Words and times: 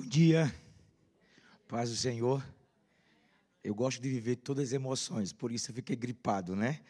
Bom 0.00 0.06
dia, 0.06 0.54
paz 1.66 1.90
do 1.90 1.96
Senhor. 1.96 2.40
Eu 3.64 3.74
gosto 3.74 4.00
de 4.00 4.08
viver 4.08 4.36
todas 4.36 4.68
as 4.68 4.72
emoções, 4.72 5.32
por 5.32 5.50
isso 5.50 5.72
eu 5.72 5.74
fiquei 5.74 5.96
gripado, 5.96 6.54
né? 6.54 6.80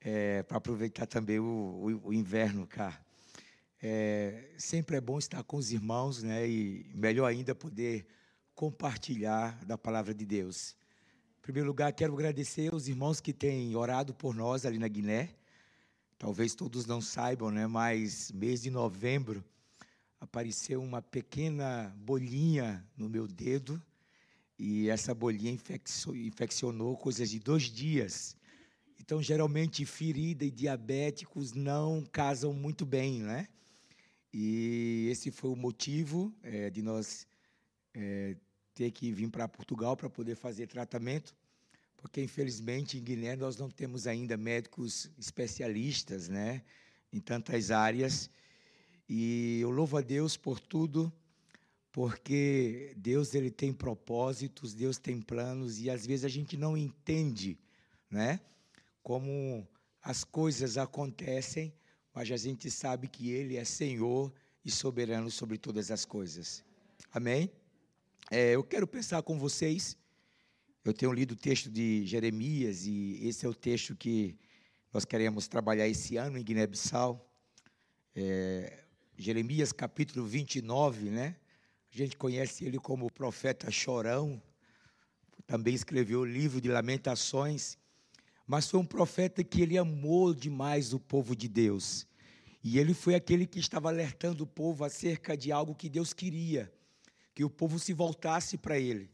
É, 0.00 0.42
Para 0.42 0.56
aproveitar 0.56 1.04
também 1.04 1.38
o, 1.38 1.44
o, 1.44 2.08
o 2.08 2.12
inverno 2.14 2.66
cá. 2.66 2.98
É, 3.82 4.52
sempre 4.56 4.96
é 4.96 5.02
bom 5.02 5.18
estar 5.18 5.42
com 5.42 5.58
os 5.58 5.70
irmãos, 5.70 6.22
né? 6.22 6.48
E 6.48 6.90
melhor 6.94 7.26
ainda 7.26 7.54
poder 7.54 8.06
compartilhar 8.54 9.62
da 9.66 9.76
palavra 9.76 10.14
de 10.14 10.24
Deus. 10.24 10.74
Em 11.40 11.42
primeiro 11.42 11.68
lugar, 11.68 11.92
quero 11.92 12.14
agradecer 12.14 12.72
aos 12.72 12.88
irmãos 12.88 13.20
que 13.20 13.34
têm 13.34 13.76
orado 13.76 14.14
por 14.14 14.34
nós 14.34 14.64
ali 14.64 14.78
na 14.78 14.88
Guiné. 14.88 15.28
Talvez 16.16 16.54
todos 16.54 16.86
não 16.86 17.02
saibam, 17.02 17.50
né? 17.50 17.66
Mas 17.66 18.32
mês 18.32 18.62
de 18.62 18.70
novembro 18.70 19.44
apareceu 20.22 20.80
uma 20.80 21.02
pequena 21.02 21.92
bolinha 21.96 22.86
no 22.96 23.08
meu 23.08 23.26
dedo 23.26 23.82
e 24.56 24.88
essa 24.88 25.12
bolinha 25.12 25.58
infeccionou 26.14 26.96
coisas 26.96 27.28
de 27.28 27.40
dois 27.40 27.64
dias. 27.64 28.36
Então, 29.00 29.20
geralmente, 29.20 29.84
ferida 29.84 30.44
e 30.44 30.50
diabéticos 30.50 31.52
não 31.52 32.04
casam 32.12 32.52
muito 32.52 32.86
bem, 32.86 33.20
né? 33.20 33.48
E 34.32 35.08
esse 35.10 35.32
foi 35.32 35.50
o 35.50 35.56
motivo 35.56 36.32
é, 36.40 36.70
de 36.70 36.82
nós 36.82 37.26
é, 37.92 38.36
ter 38.74 38.92
que 38.92 39.10
vir 39.10 39.28
para 39.28 39.48
Portugal 39.48 39.96
para 39.96 40.08
poder 40.08 40.36
fazer 40.36 40.68
tratamento, 40.68 41.34
porque, 41.96 42.22
infelizmente, 42.22 42.96
em 42.96 43.02
Guiné 43.02 43.34
nós 43.34 43.56
não 43.56 43.68
temos 43.68 44.06
ainda 44.06 44.36
médicos 44.36 45.10
especialistas, 45.18 46.28
né? 46.28 46.62
Em 47.12 47.18
tantas 47.18 47.72
áreas. 47.72 48.30
E 49.08 49.60
eu 49.60 49.70
louvo 49.70 49.96
a 49.96 50.00
Deus 50.00 50.36
por 50.36 50.58
tudo, 50.60 51.12
porque 51.90 52.94
Deus 52.96 53.34
ele 53.34 53.50
tem 53.50 53.72
propósitos, 53.72 54.72
Deus 54.72 54.98
tem 54.98 55.20
planos 55.20 55.78
e 55.80 55.90
às 55.90 56.06
vezes 56.06 56.24
a 56.24 56.28
gente 56.28 56.56
não 56.56 56.76
entende, 56.76 57.58
né? 58.10 58.40
Como 59.02 59.66
as 60.00 60.24
coisas 60.24 60.78
acontecem, 60.78 61.72
mas 62.14 62.30
a 62.30 62.36
gente 62.36 62.70
sabe 62.70 63.08
que 63.08 63.30
ele 63.30 63.56
é 63.56 63.64
Senhor 63.64 64.32
e 64.64 64.70
soberano 64.70 65.30
sobre 65.30 65.58
todas 65.58 65.90
as 65.90 66.04
coisas. 66.04 66.64
Amém? 67.12 67.50
É, 68.30 68.52
eu 68.52 68.64
quero 68.64 68.86
pensar 68.86 69.22
com 69.22 69.38
vocês. 69.38 69.96
Eu 70.84 70.92
tenho 70.92 71.12
lido 71.12 71.32
o 71.32 71.36
texto 71.36 71.70
de 71.70 72.04
Jeremias 72.06 72.86
e 72.86 73.20
esse 73.22 73.44
é 73.44 73.48
o 73.48 73.54
texto 73.54 73.94
que 73.94 74.36
nós 74.92 75.04
queremos 75.04 75.46
trabalhar 75.46 75.86
esse 75.86 76.16
ano 76.16 76.38
em 76.38 76.42
Guiné-Bissau. 76.42 77.30
É, 78.14 78.82
Jeremias 79.22 79.70
capítulo 79.70 80.26
29, 80.26 81.08
né? 81.08 81.36
A 81.94 81.96
gente 81.96 82.16
conhece 82.16 82.64
ele 82.64 82.76
como 82.76 83.06
o 83.06 83.12
profeta 83.12 83.70
chorão. 83.70 84.42
Também 85.46 85.72
escreveu 85.72 86.22
o 86.22 86.24
livro 86.24 86.60
de 86.60 86.68
Lamentações. 86.68 87.78
Mas 88.44 88.68
foi 88.68 88.80
um 88.80 88.84
profeta 88.84 89.44
que 89.44 89.62
ele 89.62 89.78
amou 89.78 90.34
demais 90.34 90.92
o 90.92 90.98
povo 90.98 91.36
de 91.36 91.46
Deus. 91.46 92.04
E 92.64 92.80
ele 92.80 92.92
foi 92.92 93.14
aquele 93.14 93.46
que 93.46 93.60
estava 93.60 93.90
alertando 93.90 94.42
o 94.42 94.46
povo 94.46 94.84
acerca 94.84 95.36
de 95.36 95.52
algo 95.52 95.72
que 95.72 95.88
Deus 95.88 96.12
queria, 96.12 96.72
que 97.32 97.44
o 97.44 97.50
povo 97.50 97.78
se 97.78 97.92
voltasse 97.92 98.58
para 98.58 98.76
ele, 98.76 99.08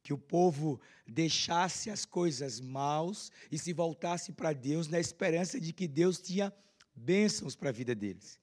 que 0.00 0.12
o 0.12 0.18
povo 0.18 0.80
deixasse 1.04 1.90
as 1.90 2.04
coisas 2.04 2.60
maus 2.60 3.32
e 3.50 3.58
se 3.58 3.72
voltasse 3.72 4.30
para 4.30 4.52
Deus 4.52 4.86
na 4.86 5.00
esperança 5.00 5.60
de 5.60 5.72
que 5.72 5.88
Deus 5.88 6.20
tinha 6.20 6.52
bênçãos 6.94 7.56
para 7.56 7.70
a 7.70 7.72
vida 7.72 7.96
deles. 7.96 8.39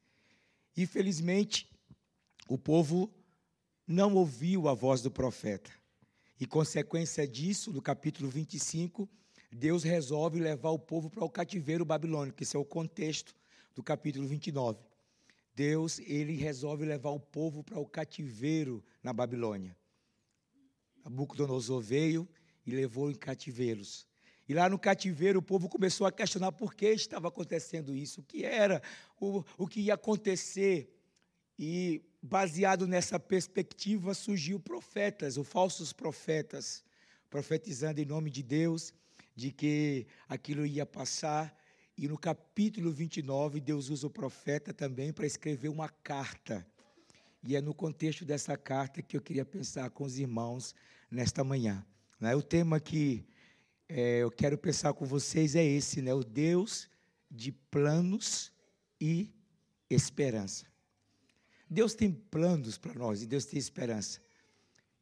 Infelizmente, 0.78 1.68
o 2.48 2.58
povo 2.58 3.12
não 3.88 4.14
ouviu 4.14 4.68
a 4.68 4.76
voz 4.76 5.02
do 5.02 5.10
profeta. 5.10 5.72
E, 6.40 6.46
consequência 6.46 7.28
disso, 7.28 7.74
no 7.74 7.82
capítulo 7.82 8.30
25, 8.30 9.10
Deus 9.52 9.84
resolve 9.84 10.40
levar 10.40 10.70
o 10.70 10.78
povo 10.78 11.10
para 11.10 11.26
o 11.26 11.30
cativeiro 11.30 11.84
babilônico, 11.84 12.44
esse 12.44 12.56
é 12.56 12.60
o 12.60 12.66
contexto 12.66 13.34
do 13.74 13.82
capítulo 13.82 14.28
29. 14.28 14.80
Deus, 15.56 15.98
ele 16.00 16.36
resolve 16.36 16.86
levar 16.86 17.10
o 17.10 17.20
povo 17.20 17.64
para 17.64 17.80
o 17.80 17.86
cativeiro 17.88 18.86
na 19.02 19.12
Babilônia. 19.12 19.76
Nabucodonosor 21.04 21.82
veio 21.82 22.30
e 22.64 22.70
levou 22.70 23.10
em 23.10 23.16
cativeiros. 23.16 24.06
E 24.48 24.54
lá 24.54 24.70
no 24.70 24.80
cativeiro 24.80 25.40
o 25.40 25.42
povo 25.42 25.68
começou 25.68 26.08
a 26.08 26.12
questionar 26.12 26.54
por 26.54 26.74
que 26.74 26.88
estava 26.88 27.28
acontecendo 27.28 27.94
isso, 27.94 28.22
o 28.22 28.24
que 28.24 28.46
era, 28.46 28.82
o, 29.20 29.44
o 29.58 29.68
que 29.68 29.82
ia 29.82 29.96
acontecer. 29.96 30.94
E 31.60 32.02
baseado 32.22 32.88
nessa 32.88 33.20
perspectiva 33.20 34.14
surgiu 34.14 34.60
profetas, 34.60 35.38
ou 35.38 35.44
falsos 35.44 35.92
profetas, 35.92 36.84
profetizando 37.30 38.00
em 38.00 38.06
nome 38.06 38.30
de 38.30 38.42
Deus, 38.42 38.94
de 39.36 39.52
que 39.52 40.08
aquilo 40.30 40.66
ia 40.66 40.86
passar. 40.86 41.56
E 41.98 42.08
no 42.08 42.18
capítulo 42.18 42.92
29, 42.92 43.60
Deus 43.60 43.90
usa 43.90 44.08
o 44.08 44.10
profeta 44.10 44.74
também 44.74 45.12
para 45.12 45.26
escrever 45.26 45.68
uma 45.68 45.90
carta. 45.90 46.66
E 47.44 47.56
é 47.56 47.62
no 47.62 47.74
contexto 47.74 48.24
dessa 48.24 48.56
carta 48.56 49.02
que 49.02 49.18
eu 49.18 49.22
queria 49.22 49.46
pensar 49.46 49.90
com 49.90 50.04
os 50.04 50.18
irmãos 50.18 50.74
nesta 51.10 51.44
manhã. 51.44 51.86
Né? 52.20 52.36
O 52.36 52.42
tema 52.42 52.80
que 52.80 53.26
é, 53.90 54.20
eu 54.20 54.32
quero 54.32 54.58
pensar 54.58 54.94
com 54.94 55.06
vocês 55.06 55.56
é 55.56 55.64
esse, 55.64 56.02
né? 56.02 56.14
O 56.14 56.24
Deus 56.24 56.90
de 57.30 57.52
planos 57.52 58.52
e 59.00 59.32
esperança. 59.90 60.66
Deus 61.70 61.94
tem 61.94 62.12
planos 62.12 62.78
para 62.78 62.94
nós 62.94 63.22
e 63.22 63.28
Deus 63.28 63.46
tem 63.46 63.60
esperança. 63.60 64.22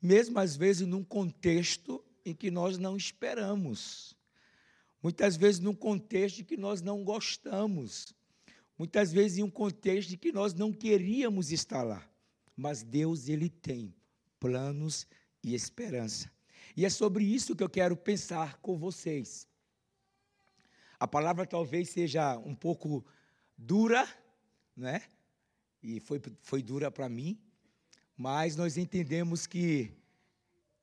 Mesmo 0.02 0.40
às 0.40 0.56
vezes 0.56 0.88
num 0.88 1.04
contexto 1.04 2.04
em 2.24 2.34
que 2.34 2.50
nós 2.52 2.78
não 2.78 2.98
esperamos. 2.98 4.16
Muitas 5.02 5.36
vezes 5.36 5.60
num 5.60 5.76
contexto 5.76 6.44
que 6.44 6.58
nós 6.58 6.82
não 6.82 7.04
gostamos. 7.04 8.14
Muitas 8.78 9.14
vezes 9.14 9.38
em 9.38 9.44
um 9.44 9.50
contexto 9.50 10.10
de 10.10 10.18
que 10.18 10.32
nós 10.32 10.54
não 10.54 10.74
queríamos 10.74 11.52
estar 11.52 11.84
lá. 11.84 12.08
Mas 12.56 12.84
Deus 12.84 13.30
ele 13.30 13.50
tem 13.50 13.94
planos 14.40 15.08
e 15.44 15.54
esperança. 15.54 16.35
E 16.76 16.86
é 16.86 16.90
sobre 16.90 17.24
isso 17.24 17.56
que 17.56 17.64
eu 17.64 17.70
quero 17.70 17.96
pensar 17.96 18.58
com 18.58 18.78
vocês. 18.78 19.48
A 21.00 21.08
palavra 21.08 21.46
talvez 21.46 21.90
seja 21.90 22.38
um 22.40 22.54
pouco 22.54 23.06
dura, 23.58 24.08
né? 24.76 25.02
E 25.82 26.00
foi, 26.00 26.22
foi 26.42 26.62
dura 26.62 26.92
para 26.92 27.08
mim, 27.08 27.40
mas 28.18 28.56
nós 28.56 28.78
entendemos 28.78 29.46
que 29.48 29.92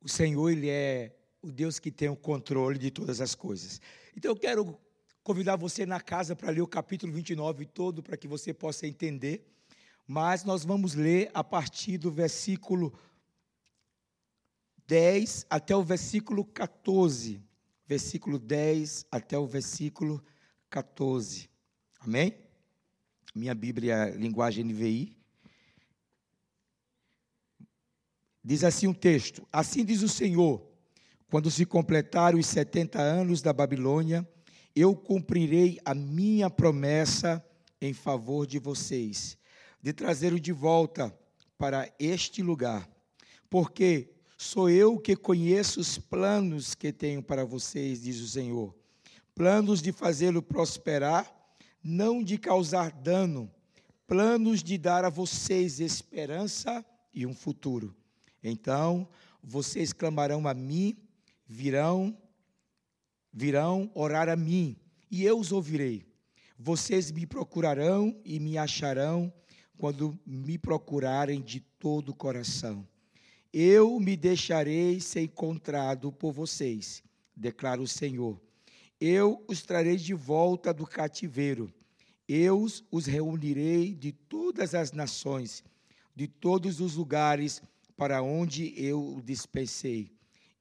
o 0.00 0.08
Senhor, 0.08 0.50
Ele 0.50 0.70
é 0.70 1.14
o 1.42 1.50
Deus 1.50 1.78
que 1.78 1.90
tem 1.90 2.08
o 2.08 2.16
controle 2.16 2.78
de 2.78 2.90
todas 2.90 3.20
as 3.20 3.34
coisas. 3.34 3.80
Então 4.16 4.30
eu 4.30 4.36
quero 4.36 4.78
convidar 5.22 5.56
você 5.56 5.84
na 5.84 6.00
casa 6.00 6.34
para 6.34 6.50
ler 6.50 6.62
o 6.62 6.66
capítulo 6.66 7.12
29 7.12 7.66
todo, 7.66 8.02
para 8.02 8.16
que 8.16 8.26
você 8.26 8.54
possa 8.54 8.86
entender. 8.86 9.46
Mas 10.06 10.44
nós 10.44 10.64
vamos 10.64 10.94
ler 10.94 11.30
a 11.34 11.44
partir 11.44 11.98
do 11.98 12.10
versículo 12.10 12.92
10 14.92 15.46
até 15.48 15.74
o 15.74 15.82
versículo 15.82 16.44
14. 16.44 17.42
Versículo 17.88 18.38
10 18.38 19.06
até 19.10 19.38
o 19.38 19.46
versículo 19.46 20.22
14. 20.68 21.48
Amém? 21.98 22.36
Minha 23.34 23.54
Bíblia, 23.54 24.10
linguagem 24.10 24.62
NVI. 24.66 25.16
Diz 28.44 28.62
assim 28.64 28.86
um 28.86 28.92
texto: 28.92 29.48
Assim 29.50 29.82
diz 29.82 30.02
o 30.02 30.10
Senhor: 30.10 30.62
quando 31.30 31.50
se 31.50 31.64
completar 31.64 32.34
os 32.34 32.44
70 32.44 33.00
anos 33.00 33.40
da 33.40 33.54
Babilônia, 33.54 34.28
eu 34.76 34.94
cumprirei 34.94 35.80
a 35.86 35.94
minha 35.94 36.50
promessa 36.50 37.42
em 37.80 37.94
favor 37.94 38.46
de 38.46 38.58
vocês, 38.58 39.38
de 39.80 39.94
trazê-lo 39.94 40.38
de 40.38 40.52
volta 40.52 41.18
para 41.56 41.90
este 41.98 42.42
lugar, 42.42 42.86
porque 43.48 44.11
Sou 44.44 44.68
eu 44.68 44.98
que 44.98 45.14
conheço 45.14 45.78
os 45.78 45.98
planos 45.98 46.74
que 46.74 46.92
tenho 46.92 47.22
para 47.22 47.44
vocês, 47.44 48.02
diz 48.02 48.20
o 48.20 48.26
Senhor. 48.26 48.74
Planos 49.36 49.80
de 49.80 49.92
fazê-lo 49.92 50.42
prosperar, 50.42 51.32
não 51.82 52.20
de 52.24 52.36
causar 52.36 52.90
dano. 52.90 53.48
Planos 54.04 54.60
de 54.60 54.76
dar 54.76 55.04
a 55.04 55.08
vocês 55.08 55.78
esperança 55.78 56.84
e 57.14 57.24
um 57.24 57.32
futuro. 57.32 57.94
Então, 58.42 59.08
vocês 59.40 59.92
clamarão 59.92 60.48
a 60.48 60.52
mim, 60.52 60.96
virão, 61.46 62.18
virão 63.32 63.92
orar 63.94 64.28
a 64.28 64.34
mim, 64.34 64.76
e 65.08 65.22
eu 65.24 65.38
os 65.38 65.52
ouvirei. 65.52 66.04
Vocês 66.58 67.12
me 67.12 67.26
procurarão 67.26 68.20
e 68.24 68.40
me 68.40 68.58
acharão 68.58 69.32
quando 69.78 70.18
me 70.26 70.58
procurarem 70.58 71.40
de 71.40 71.60
todo 71.60 72.08
o 72.08 72.14
coração. 72.14 72.84
Eu 73.52 74.00
me 74.00 74.16
deixarei 74.16 74.98
ser 75.00 75.22
encontrado 75.22 76.10
por 76.10 76.32
vocês, 76.32 77.02
declara 77.36 77.82
o 77.82 77.86
Senhor. 77.86 78.40
Eu 78.98 79.44
os 79.46 79.62
trarei 79.62 79.96
de 79.96 80.14
volta 80.14 80.72
do 80.72 80.86
cativeiro. 80.86 81.72
Eu 82.26 82.66
os 82.90 83.06
reunirei 83.06 83.94
de 83.94 84.12
todas 84.12 84.74
as 84.74 84.92
nações, 84.92 85.62
de 86.14 86.26
todos 86.26 86.80
os 86.80 86.96
lugares, 86.96 87.60
para 87.96 88.22
onde 88.22 88.72
eu 88.76 89.16
o 89.16 89.22
dispensei. 89.22 90.10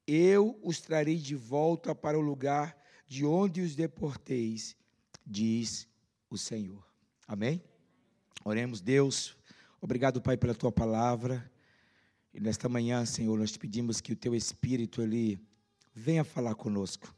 Eu 0.05 0.59
os 0.63 0.81
trarei 0.81 1.17
de 1.17 1.35
volta 1.35 1.95
para 1.95 2.17
o 2.17 2.21
lugar 2.21 2.75
de 3.07 3.25
onde 3.25 3.61
os 3.61 3.75
deporteis, 3.75 4.75
diz 5.25 5.87
o 6.29 6.37
Senhor. 6.37 6.81
Amém? 7.27 7.61
Oremos, 8.43 8.81
Deus. 8.81 9.37
Obrigado, 9.81 10.21
Pai, 10.21 10.35
pela 10.35 10.55
tua 10.55 10.71
palavra. 10.71 11.50
E 12.33 12.39
nesta 12.39 12.69
manhã, 12.69 13.05
Senhor, 13.05 13.37
nós 13.37 13.51
te 13.51 13.59
pedimos 13.59 13.99
que 13.99 14.13
o 14.13 14.15
teu 14.15 14.33
Espírito 14.33 15.01
ali 15.01 15.39
venha 15.93 16.23
falar 16.23 16.55
conosco. 16.55 17.13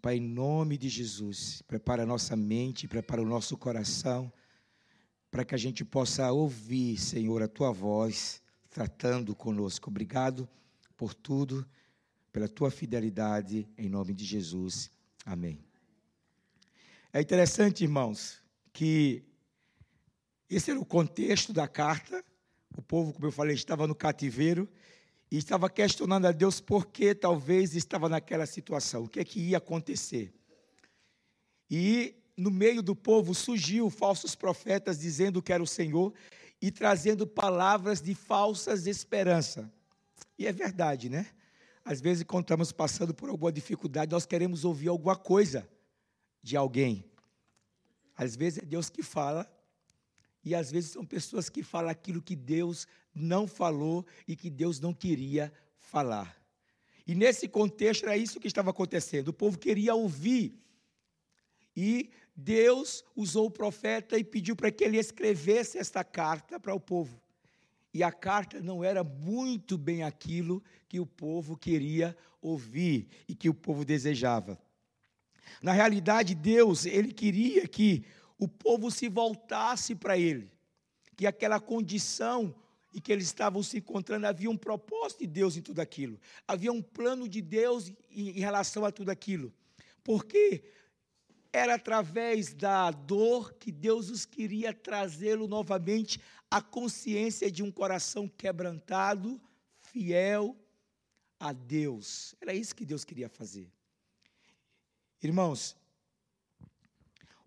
Pai, 0.00 0.16
em 0.16 0.20
nome 0.20 0.78
de 0.78 0.88
Jesus, 0.88 1.62
prepara 1.62 2.04
a 2.04 2.06
nossa 2.06 2.36
mente, 2.36 2.88
prepara 2.88 3.20
o 3.20 3.26
nosso 3.26 3.56
coração, 3.56 4.32
para 5.30 5.44
que 5.44 5.54
a 5.54 5.58
gente 5.58 5.84
possa 5.84 6.30
ouvir, 6.32 6.96
Senhor, 6.96 7.42
a 7.42 7.48
tua 7.48 7.72
voz 7.72 8.40
tratando 8.70 9.34
conosco. 9.34 9.90
Obrigado 9.90 10.48
por 10.96 11.12
tudo, 11.12 11.68
pela 12.32 12.48
tua 12.48 12.70
fidelidade, 12.70 13.68
em 13.76 13.88
nome 13.88 14.14
de 14.14 14.24
Jesus. 14.24 14.90
Amém. 15.26 15.58
É 17.12 17.20
interessante, 17.20 17.82
irmãos, 17.82 18.40
que 18.72 19.24
esse 20.48 20.70
era 20.70 20.78
o 20.80 20.84
contexto 20.84 21.52
da 21.52 21.66
carta. 21.66 22.24
O 22.76 22.82
povo, 22.82 23.12
como 23.12 23.26
eu 23.26 23.32
falei, 23.32 23.54
estava 23.54 23.86
no 23.86 23.94
cativeiro 23.94 24.68
e 25.30 25.36
estava 25.36 25.68
questionando 25.68 26.26
a 26.26 26.32
Deus 26.32 26.60
por 26.60 26.86
que 26.86 27.14
talvez 27.14 27.74
estava 27.74 28.08
naquela 28.08 28.46
situação, 28.46 29.04
o 29.04 29.08
que 29.08 29.20
é 29.20 29.24
que 29.24 29.40
ia 29.40 29.58
acontecer. 29.58 30.32
E 31.70 32.16
no 32.36 32.50
meio 32.50 32.82
do 32.82 32.96
povo 32.96 33.34
surgiu 33.34 33.90
falsos 33.90 34.34
profetas 34.34 34.98
dizendo 34.98 35.42
que 35.42 35.52
era 35.52 35.62
o 35.62 35.66
Senhor 35.66 36.12
e 36.60 36.70
trazendo 36.70 37.26
palavras 37.26 38.00
de 38.00 38.14
falsas 38.14 38.86
esperança. 38.86 39.72
E 40.38 40.46
é 40.46 40.52
verdade, 40.52 41.08
né? 41.08 41.26
Às 41.84 42.00
vezes, 42.00 42.24
quando 42.24 42.44
estamos 42.44 42.72
passando 42.72 43.14
por 43.14 43.28
alguma 43.30 43.52
dificuldade, 43.52 44.12
nós 44.12 44.26
queremos 44.26 44.64
ouvir 44.64 44.88
alguma 44.88 45.16
coisa 45.16 45.68
de 46.42 46.56
alguém. 46.56 47.04
Às 48.16 48.36
vezes 48.36 48.62
é 48.62 48.66
Deus 48.66 48.90
que 48.90 49.02
fala, 49.02 49.50
e 50.44 50.54
às 50.54 50.70
vezes 50.70 50.90
são 50.90 51.04
pessoas 51.04 51.48
que 51.48 51.62
falam 51.62 51.90
aquilo 51.90 52.22
que 52.22 52.34
Deus 52.34 52.86
não 53.14 53.46
falou 53.46 54.06
e 54.26 54.34
que 54.34 54.48
Deus 54.48 54.80
não 54.80 54.94
queria 54.94 55.52
falar. 55.78 56.40
E 57.06 57.14
nesse 57.14 57.48
contexto 57.48 58.04
era 58.04 58.16
isso 58.16 58.40
que 58.40 58.46
estava 58.46 58.70
acontecendo. 58.70 59.28
O 59.28 59.32
povo 59.32 59.58
queria 59.58 59.94
ouvir. 59.94 60.54
E 61.76 62.10
Deus 62.36 63.04
usou 63.14 63.46
o 63.46 63.50
profeta 63.50 64.18
e 64.18 64.24
pediu 64.24 64.54
para 64.54 64.70
que 64.70 64.84
ele 64.84 64.98
escrevesse 64.98 65.78
esta 65.78 66.04
carta 66.04 66.58
para 66.58 66.74
o 66.74 66.80
povo. 66.80 67.20
E 67.92 68.02
a 68.02 68.12
carta 68.12 68.60
não 68.60 68.84
era 68.84 69.02
muito 69.02 69.76
bem 69.76 70.02
aquilo 70.02 70.62
que 70.88 71.00
o 71.00 71.06
povo 71.06 71.56
queria 71.56 72.16
ouvir 72.40 73.08
e 73.28 73.34
que 73.34 73.48
o 73.48 73.54
povo 73.54 73.84
desejava. 73.84 74.58
Na 75.60 75.72
realidade, 75.72 76.34
Deus, 76.34 76.86
ele 76.86 77.12
queria 77.12 77.66
que 77.66 78.04
o 78.40 78.48
povo 78.48 78.90
se 78.90 79.06
voltasse 79.06 79.94
para 79.94 80.16
ele, 80.16 80.50
que 81.14 81.26
aquela 81.26 81.60
condição 81.60 82.54
e 82.92 83.00
que 83.00 83.12
eles 83.12 83.26
estavam 83.26 83.62
se 83.62 83.78
encontrando, 83.78 84.26
havia 84.26 84.50
um 84.50 84.56
propósito 84.56 85.20
de 85.20 85.26
Deus 85.26 85.56
em 85.56 85.62
tudo 85.62 85.78
aquilo. 85.78 86.18
Havia 86.48 86.72
um 86.72 86.82
plano 86.82 87.28
de 87.28 87.42
Deus 87.42 87.92
em, 88.10 88.30
em 88.30 88.40
relação 88.40 88.84
a 88.84 88.90
tudo 88.90 89.10
aquilo. 89.10 89.52
Porque 90.02 90.64
era 91.52 91.74
através 91.74 92.54
da 92.54 92.90
dor 92.90 93.52
que 93.54 93.70
Deus 93.70 94.08
os 94.08 94.24
queria 94.24 94.72
trazê-lo 94.72 95.46
novamente 95.46 96.18
à 96.50 96.62
consciência 96.62 97.50
de 97.50 97.62
um 97.62 97.70
coração 97.70 98.26
quebrantado, 98.26 99.40
fiel 99.78 100.56
a 101.38 101.52
Deus. 101.52 102.34
Era 102.40 102.54
isso 102.54 102.74
que 102.74 102.86
Deus 102.86 103.04
queria 103.04 103.28
fazer. 103.28 103.70
Irmãos, 105.22 105.76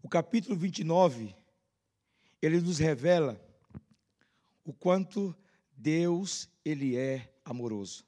o 0.04 0.10
capítulo 0.10 0.58
29, 0.58 1.34
ele 2.42 2.60
nos 2.60 2.78
revela 2.78 3.42
o 4.66 4.74
quanto 4.74 5.34
Deus 5.78 6.50
ele 6.64 6.98
é 6.98 7.34
amoroso. 7.46 8.06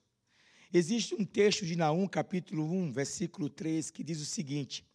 Existe 0.74 1.15
um 1.15 1.24
texto 1.24 1.65
de 1.65 1.77
Naum, 1.77 2.06
capítulo 2.06 2.69
1, 2.69 2.92
versículo 2.92 3.50
3, 3.50 3.92
que 3.92 4.03
diz 4.03 4.19
o 4.19 4.25
seguinte: 4.25 4.86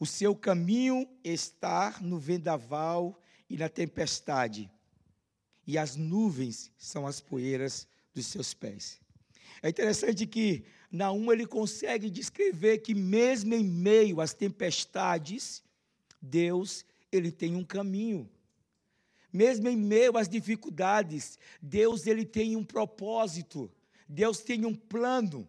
O 0.00 0.04
seu 0.04 0.34
caminho 0.34 1.08
está 1.22 1.96
no 2.00 2.18
vendaval 2.18 3.22
e 3.48 3.56
na 3.56 3.68
tempestade, 3.68 4.68
e 5.64 5.78
as 5.78 5.94
nuvens 5.94 6.72
são 6.76 7.06
as 7.06 7.20
poeiras 7.20 7.86
dos 8.12 8.26
seus 8.26 8.52
pés. 8.52 9.00
É 9.62 9.68
interessante 9.68 10.26
que 10.26 10.64
Naum 10.90 11.32
ele 11.32 11.46
consegue 11.46 12.10
descrever 12.10 12.78
que 12.78 12.96
mesmo 12.96 13.54
em 13.54 13.62
meio 13.62 14.20
às 14.20 14.34
tempestades, 14.34 15.62
Deus 16.26 16.84
ele 17.10 17.30
tem 17.30 17.54
um 17.54 17.64
caminho. 17.64 18.28
Mesmo 19.32 19.68
em 19.68 19.76
meio 19.76 20.16
às 20.16 20.28
dificuldades, 20.28 21.38
Deus 21.60 22.06
ele 22.06 22.24
tem 22.24 22.56
um 22.56 22.64
propósito, 22.64 23.70
Deus 24.08 24.40
tem 24.40 24.64
um 24.64 24.74
plano. 24.74 25.48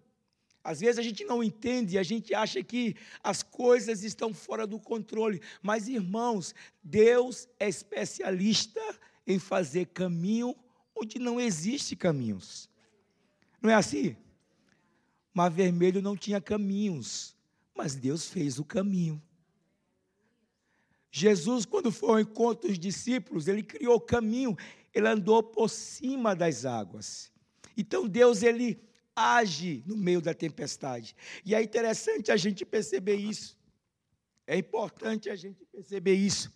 Às 0.64 0.82
vezes 0.82 1.00
a 1.00 1.02
gente 1.02 1.24
não 1.24 1.42
entende, 1.42 1.98
a 1.98 2.04
gente 2.04 2.34
acha 2.34 2.62
que 2.62 2.96
as 3.24 3.42
coisas 3.42 4.04
estão 4.04 4.34
fora 4.34 4.68
do 4.68 4.80
controle, 4.80 5.42
mas 5.62 5.88
irmãos, 5.88 6.54
Deus 6.84 7.48
é 7.60 7.70
especialista 7.70 8.82
em 9.26 9.40
fazer 9.40 9.88
caminho 9.88 10.56
onde 10.94 11.20
não 11.20 11.40
existe 11.40 11.96
caminhos. 11.96 12.70
Não 13.62 13.70
é 13.70 13.76
assim? 13.76 14.16
Mar 15.34 15.50
Vermelho 15.50 16.02
não 16.02 16.18
tinha 16.18 16.42
caminhos, 16.42 17.36
mas 17.74 17.96
Deus 17.96 18.28
fez 18.28 18.60
o 18.60 18.66
caminho. 18.66 19.22
Jesus, 21.12 21.66
quando 21.66 21.92
foi 21.92 22.10
ao 22.10 22.20
encontro 22.20 22.68
dos 22.68 22.78
discípulos, 22.78 23.48
ele 23.48 23.64
criou 23.64 24.00
caminho, 24.00 24.56
ele 24.94 25.08
andou 25.08 25.42
por 25.42 25.70
cima 25.70 26.36
das 26.36 26.66
águas. 26.66 27.32
Então 27.76 28.08
Deus, 28.08 28.44
ele 28.44 28.80
age 29.16 29.84
no 29.86 29.98
meio 29.98 30.22
da 30.22 30.34
tempestade. 30.34 31.16
E 31.44 31.56
é 31.56 31.62
interessante 31.62 32.32
a 32.32 32.38
gente 32.38 32.66
perceber 32.66 33.16
isso. 33.16 33.58
É 34.46 34.56
importante 34.56 35.30
a 35.30 35.36
gente 35.36 35.66
perceber 35.66 36.14
isso. 36.14 36.52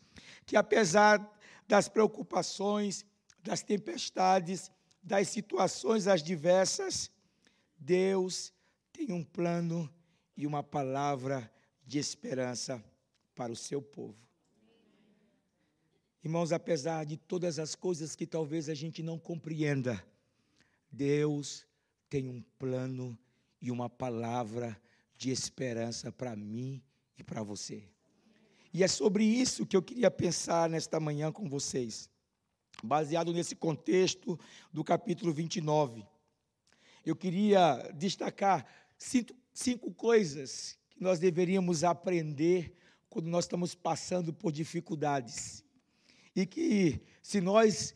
Que 0.45 0.55
apesar 0.55 1.19
das 1.67 1.89
preocupações, 1.89 3.05
das 3.43 3.63
tempestades, 3.63 4.71
das 5.01 5.27
situações 5.29 6.07
adversas, 6.07 7.09
Deus 7.77 8.53
tem 8.93 9.11
um 9.11 9.23
plano 9.23 9.91
e 10.37 10.45
uma 10.45 10.61
palavra 10.61 11.51
de 11.85 11.97
esperança 11.97 12.83
para 13.33 13.51
o 13.51 13.55
seu 13.55 13.81
povo. 13.81 14.30
Irmãos, 16.23 16.51
apesar 16.51 17.03
de 17.03 17.17
todas 17.17 17.57
as 17.57 17.73
coisas 17.73 18.15
que 18.15 18.27
talvez 18.27 18.69
a 18.69 18.75
gente 18.75 19.01
não 19.01 19.17
compreenda, 19.17 20.05
Deus 20.91 21.65
tem 22.07 22.29
um 22.29 22.43
plano 22.59 23.17
e 23.59 23.71
uma 23.71 23.89
palavra 23.89 24.79
de 25.17 25.31
esperança 25.31 26.11
para 26.11 26.35
mim 26.35 26.79
e 27.17 27.23
para 27.23 27.41
você. 27.41 27.83
E 28.71 28.83
é 28.83 28.87
sobre 28.87 29.23
isso 29.23 29.65
que 29.65 29.75
eu 29.75 29.81
queria 29.81 30.11
pensar 30.11 30.69
nesta 30.69 30.99
manhã 30.99 31.31
com 31.31 31.49
vocês, 31.49 32.07
baseado 32.83 33.33
nesse 33.33 33.55
contexto 33.55 34.39
do 34.71 34.83
capítulo 34.83 35.33
29. 35.33 36.05
Eu 37.03 37.15
queria 37.15 37.91
destacar 37.95 38.63
cinco, 38.95 39.33
cinco 39.51 39.91
coisas 39.91 40.77
que 40.91 41.01
nós 41.01 41.17
deveríamos 41.17 41.83
aprender 41.83 42.75
quando 43.09 43.25
nós 43.27 43.45
estamos 43.45 43.73
passando 43.73 44.31
por 44.31 44.51
dificuldades 44.51 45.63
e 46.35 46.45
que, 46.45 47.01
se 47.21 47.41
nós 47.41 47.95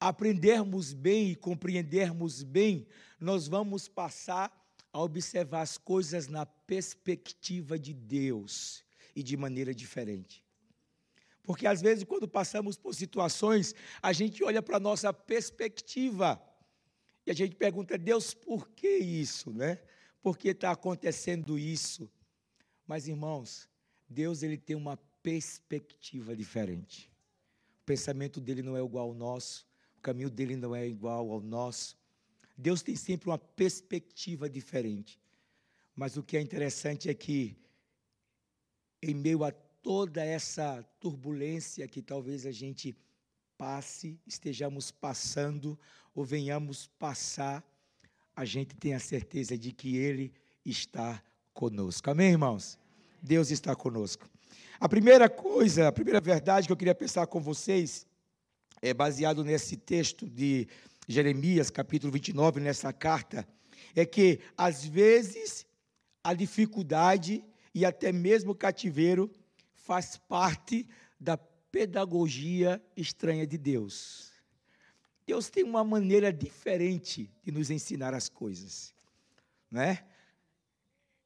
aprendermos 0.00 0.92
bem 0.92 1.30
e 1.30 1.36
compreendermos 1.36 2.42
bem, 2.42 2.86
nós 3.20 3.46
vamos 3.48 3.88
passar 3.88 4.54
a 4.92 5.00
observar 5.00 5.62
as 5.62 5.76
coisas 5.76 6.28
na 6.28 6.46
perspectiva 6.46 7.78
de 7.78 7.92
Deus 7.92 8.84
e 9.14 9.22
de 9.22 9.36
maneira 9.36 9.74
diferente. 9.74 10.44
Porque 11.42 11.66
às 11.66 11.80
vezes, 11.80 12.04
quando 12.04 12.28
passamos 12.28 12.76
por 12.76 12.94
situações, 12.94 13.74
a 14.02 14.12
gente 14.12 14.42
olha 14.44 14.62
para 14.62 14.76
a 14.76 14.80
nossa 14.80 15.12
perspectiva 15.12 16.40
e 17.26 17.30
a 17.30 17.34
gente 17.34 17.56
pergunta, 17.56 17.98
Deus, 17.98 18.32
por 18.32 18.68
que 18.70 18.96
isso, 18.96 19.52
né? 19.52 19.78
Por 20.22 20.38
que 20.38 20.48
está 20.48 20.70
acontecendo 20.70 21.58
isso? 21.58 22.10
Mas, 22.86 23.06
irmãos, 23.06 23.68
Deus 24.08 24.42
ele 24.42 24.56
tem 24.56 24.76
uma 24.76 24.96
perspectiva 25.22 26.34
diferente 26.34 27.10
pensamento 27.88 28.38
dele 28.38 28.60
não 28.62 28.76
é 28.76 28.84
igual 28.84 29.08
ao 29.08 29.14
nosso, 29.14 29.66
o 29.96 30.00
caminho 30.02 30.28
dele 30.28 30.56
não 30.56 30.76
é 30.76 30.86
igual 30.86 31.32
ao 31.32 31.40
nosso. 31.40 31.96
Deus 32.56 32.82
tem 32.82 32.94
sempre 32.94 33.30
uma 33.30 33.38
perspectiva 33.38 34.48
diferente. 34.48 35.18
Mas 35.96 36.16
o 36.18 36.22
que 36.22 36.36
é 36.36 36.40
interessante 36.40 37.08
é 37.08 37.14
que, 37.14 37.56
em 39.02 39.14
meio 39.14 39.42
a 39.42 39.50
toda 39.50 40.22
essa 40.22 40.82
turbulência 41.00 41.88
que 41.88 42.02
talvez 42.02 42.44
a 42.44 42.52
gente 42.52 42.94
passe, 43.56 44.20
estejamos 44.26 44.90
passando 44.90 45.78
ou 46.14 46.24
venhamos 46.24 46.88
passar, 46.98 47.64
a 48.36 48.44
gente 48.44 48.74
tem 48.76 48.92
a 48.92 49.00
certeza 49.00 49.56
de 49.56 49.72
que 49.72 49.96
Ele 49.96 50.32
está 50.62 51.22
conosco. 51.54 52.10
Amém, 52.10 52.32
irmãos? 52.32 52.78
Deus 53.22 53.50
está 53.50 53.74
conosco. 53.74 54.28
A 54.80 54.88
primeira 54.88 55.28
coisa, 55.28 55.88
a 55.88 55.92
primeira 55.92 56.20
verdade 56.20 56.68
que 56.68 56.72
eu 56.72 56.76
queria 56.76 56.94
pensar 56.94 57.26
com 57.26 57.40
vocês 57.40 58.06
é 58.80 58.94
baseado 58.94 59.42
nesse 59.42 59.76
texto 59.76 60.28
de 60.28 60.68
Jeremias, 61.08 61.68
capítulo 61.68 62.12
29, 62.12 62.60
nessa 62.60 62.92
carta, 62.92 63.44
é 63.96 64.06
que 64.06 64.38
às 64.56 64.84
vezes 64.84 65.66
a 66.22 66.32
dificuldade 66.32 67.44
e 67.74 67.84
até 67.84 68.12
mesmo 68.12 68.52
o 68.52 68.54
cativeiro 68.54 69.28
faz 69.74 70.16
parte 70.16 70.86
da 71.18 71.36
pedagogia 71.36 72.80
estranha 72.96 73.48
de 73.48 73.58
Deus. 73.58 74.30
Deus 75.26 75.50
tem 75.50 75.64
uma 75.64 75.82
maneira 75.82 76.32
diferente 76.32 77.28
de 77.42 77.50
nos 77.50 77.68
ensinar 77.68 78.14
as 78.14 78.28
coisas, 78.28 78.94
né? 79.68 80.04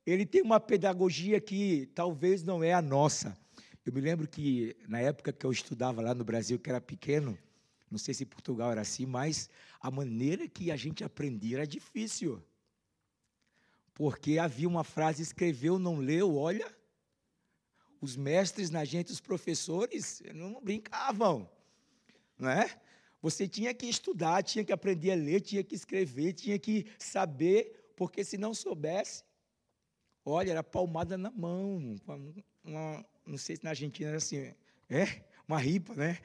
Ele 0.06 0.24
tem 0.24 0.40
uma 0.40 0.58
pedagogia 0.58 1.38
que 1.38 1.86
talvez 1.94 2.42
não 2.42 2.64
é 2.64 2.72
a 2.72 2.80
nossa. 2.80 3.41
Eu 3.84 3.92
me 3.92 4.00
lembro 4.00 4.28
que 4.28 4.76
na 4.86 5.00
época 5.00 5.32
que 5.32 5.44
eu 5.44 5.50
estudava 5.50 6.00
lá 6.00 6.14
no 6.14 6.24
Brasil, 6.24 6.58
que 6.58 6.70
era 6.70 6.80
pequeno, 6.80 7.36
não 7.90 7.98
sei 7.98 8.14
se 8.14 8.24
Portugal 8.24 8.70
era 8.70 8.80
assim, 8.80 9.04
mas 9.04 9.50
a 9.80 9.90
maneira 9.90 10.46
que 10.48 10.70
a 10.70 10.76
gente 10.76 11.02
aprendia 11.02 11.58
era 11.58 11.66
difícil. 11.66 12.42
Porque 13.92 14.38
havia 14.38 14.68
uma 14.68 14.84
frase, 14.84 15.22
escreveu, 15.22 15.78
não 15.78 15.98
leu, 15.98 16.36
olha, 16.36 16.72
os 18.00 18.16
mestres 18.16 18.70
na 18.70 18.84
gente, 18.84 19.12
os 19.12 19.20
professores, 19.20 20.22
não 20.32 20.60
brincavam, 20.62 21.48
não 22.38 22.50
é? 22.50 22.80
Você 23.20 23.46
tinha 23.46 23.74
que 23.74 23.86
estudar, 23.86 24.42
tinha 24.42 24.64
que 24.64 24.72
aprender 24.72 25.12
a 25.12 25.16
ler, 25.16 25.40
tinha 25.40 25.62
que 25.62 25.74
escrever, 25.74 26.32
tinha 26.32 26.58
que 26.58 26.86
saber, 26.98 27.92
porque 27.96 28.24
se 28.24 28.38
não 28.38 28.54
soubesse, 28.54 29.22
olha, 30.24 30.52
era 30.52 30.64
palmada 30.64 31.18
na 31.18 31.30
mão, 31.30 31.96
uma, 32.64 33.06
não 33.26 33.38
sei 33.38 33.56
se 33.56 33.64
na 33.64 33.70
Argentina 33.70 34.08
era 34.08 34.18
assim, 34.18 34.54
é, 34.90 35.24
uma 35.46 35.58
ripa, 35.58 35.94
né? 35.94 36.18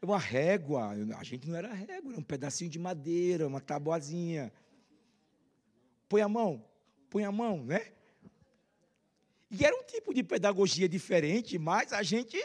Uma 0.00 0.18
régua, 0.18 0.90
a 1.18 1.24
gente 1.24 1.48
não 1.48 1.56
era 1.56 1.72
régua, 1.72 2.12
era 2.12 2.20
um 2.20 2.24
pedacinho 2.24 2.70
de 2.70 2.78
madeira, 2.78 3.46
uma 3.46 3.60
tabuazinha. 3.60 4.52
Põe 6.08 6.20
a 6.20 6.28
mão, 6.28 6.64
põe 7.10 7.24
a 7.24 7.32
mão, 7.32 7.64
né? 7.64 7.92
E 9.50 9.64
era 9.64 9.74
um 9.76 9.82
tipo 9.84 10.12
de 10.12 10.22
pedagogia 10.22 10.88
diferente, 10.88 11.58
mas 11.58 11.92
a 11.92 12.02
gente 12.02 12.36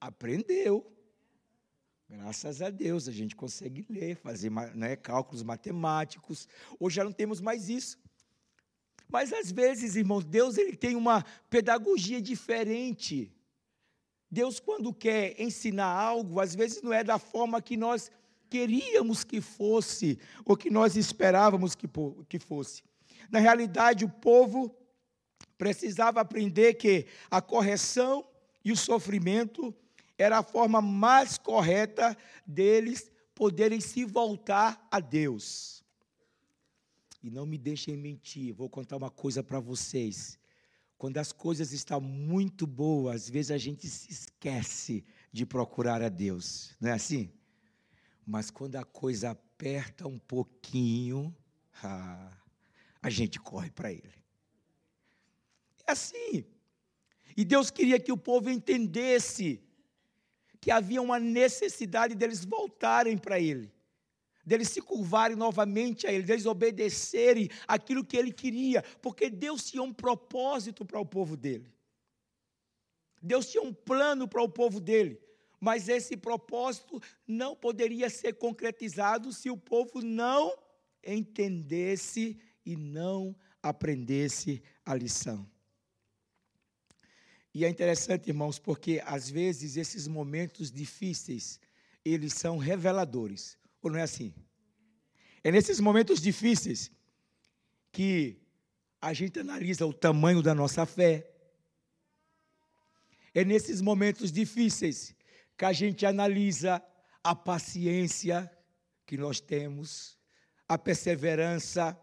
aprendeu. 0.00 0.90
Graças 2.08 2.60
a 2.60 2.70
Deus, 2.70 3.08
a 3.08 3.12
gente 3.12 3.34
consegue 3.34 3.84
ler, 3.88 4.16
fazer 4.16 4.50
né, 4.74 4.94
cálculos 4.94 5.42
matemáticos. 5.42 6.46
Hoje 6.78 6.96
já 6.96 7.04
não 7.04 7.12
temos 7.12 7.40
mais 7.40 7.68
isso. 7.68 7.98
Mas 9.14 9.32
às 9.32 9.52
vezes, 9.52 9.94
irmãos, 9.94 10.24
Deus 10.24 10.58
ele 10.58 10.74
tem 10.74 10.96
uma 10.96 11.24
pedagogia 11.48 12.20
diferente. 12.20 13.32
Deus, 14.28 14.58
quando 14.58 14.92
quer 14.92 15.40
ensinar 15.40 15.86
algo, 15.86 16.40
às 16.40 16.56
vezes 16.56 16.82
não 16.82 16.92
é 16.92 17.04
da 17.04 17.16
forma 17.16 17.62
que 17.62 17.76
nós 17.76 18.10
queríamos 18.50 19.22
que 19.22 19.40
fosse, 19.40 20.18
ou 20.44 20.56
que 20.56 20.68
nós 20.68 20.96
esperávamos 20.96 21.76
que, 21.76 21.88
que 22.28 22.40
fosse. 22.40 22.82
Na 23.30 23.38
realidade, 23.38 24.04
o 24.04 24.08
povo 24.08 24.76
precisava 25.56 26.20
aprender 26.20 26.74
que 26.74 27.06
a 27.30 27.40
correção 27.40 28.26
e 28.64 28.72
o 28.72 28.76
sofrimento 28.76 29.72
era 30.18 30.38
a 30.38 30.42
forma 30.42 30.82
mais 30.82 31.38
correta 31.38 32.18
deles 32.44 33.12
poderem 33.32 33.78
se 33.78 34.04
voltar 34.04 34.84
a 34.90 34.98
Deus. 34.98 35.83
E 37.24 37.30
não 37.30 37.46
me 37.46 37.56
deixem 37.56 37.96
mentir, 37.96 38.52
vou 38.52 38.68
contar 38.68 38.98
uma 38.98 39.10
coisa 39.10 39.42
para 39.42 39.58
vocês. 39.58 40.38
Quando 40.98 41.16
as 41.16 41.32
coisas 41.32 41.72
estão 41.72 41.98
muito 41.98 42.66
boas, 42.66 43.14
às 43.22 43.30
vezes 43.30 43.50
a 43.50 43.56
gente 43.56 43.88
se 43.88 44.12
esquece 44.12 45.02
de 45.32 45.46
procurar 45.46 46.02
a 46.02 46.10
Deus, 46.10 46.76
não 46.78 46.90
é 46.90 46.92
assim? 46.92 47.32
Mas 48.26 48.50
quando 48.50 48.76
a 48.76 48.84
coisa 48.84 49.30
aperta 49.30 50.06
um 50.06 50.18
pouquinho, 50.18 51.34
ah, 51.82 52.30
a 53.00 53.08
gente 53.08 53.40
corre 53.40 53.70
para 53.70 53.90
Ele. 53.90 54.22
É 55.86 55.92
assim. 55.92 56.44
E 57.34 57.42
Deus 57.42 57.70
queria 57.70 57.98
que 57.98 58.12
o 58.12 58.18
povo 58.18 58.50
entendesse 58.50 59.62
que 60.60 60.70
havia 60.70 61.00
uma 61.00 61.18
necessidade 61.18 62.14
deles 62.14 62.44
voltarem 62.44 63.16
para 63.16 63.40
Ele, 63.40 63.72
deles 64.44 64.68
se 64.68 64.80
curvarem 64.80 65.36
novamente 65.36 66.06
a 66.06 66.12
Ele, 66.12 66.24
deles 66.24 66.46
obedecerem 66.46 67.48
aquilo 67.66 68.04
que 68.04 68.16
Ele 68.16 68.32
queria, 68.32 68.82
porque 69.00 69.30
Deus 69.30 69.64
tinha 69.64 69.82
um 69.82 69.92
propósito 69.92 70.84
para 70.84 71.00
o 71.00 71.06
povo 71.06 71.36
dele. 71.36 71.72
Deus 73.22 73.50
tinha 73.50 73.62
um 73.62 73.72
plano 73.72 74.28
para 74.28 74.42
o 74.42 74.48
povo 74.48 74.80
dele, 74.80 75.18
mas 75.58 75.88
esse 75.88 76.16
propósito 76.16 77.00
não 77.26 77.56
poderia 77.56 78.10
ser 78.10 78.34
concretizado 78.34 79.32
se 79.32 79.48
o 79.48 79.56
povo 79.56 80.02
não 80.02 80.54
entendesse 81.02 82.38
e 82.66 82.76
não 82.76 83.34
aprendesse 83.62 84.62
a 84.84 84.94
lição. 84.94 85.48
E 87.54 87.64
é 87.64 87.68
interessante, 87.68 88.28
irmãos, 88.28 88.58
porque 88.58 89.00
às 89.06 89.30
vezes 89.30 89.76
esses 89.76 90.08
momentos 90.08 90.72
difíceis, 90.72 91.60
eles 92.04 92.34
são 92.34 92.58
reveladores. 92.58 93.56
Ou 93.84 93.90
não 93.90 93.98
é 93.98 94.02
assim? 94.02 94.32
É 95.44 95.52
nesses 95.52 95.78
momentos 95.78 96.22
difíceis 96.22 96.90
que 97.92 98.40
a 99.00 99.12
gente 99.12 99.38
analisa 99.38 99.84
o 99.84 99.92
tamanho 99.92 100.42
da 100.42 100.54
nossa 100.54 100.86
fé. 100.86 101.30
É 103.34 103.44
nesses 103.44 103.82
momentos 103.82 104.32
difíceis 104.32 105.14
que 105.56 105.66
a 105.66 105.72
gente 105.72 106.06
analisa 106.06 106.82
a 107.22 107.34
paciência 107.34 108.50
que 109.04 109.18
nós 109.18 109.38
temos, 109.38 110.18
a 110.66 110.78
perseverança, 110.78 111.94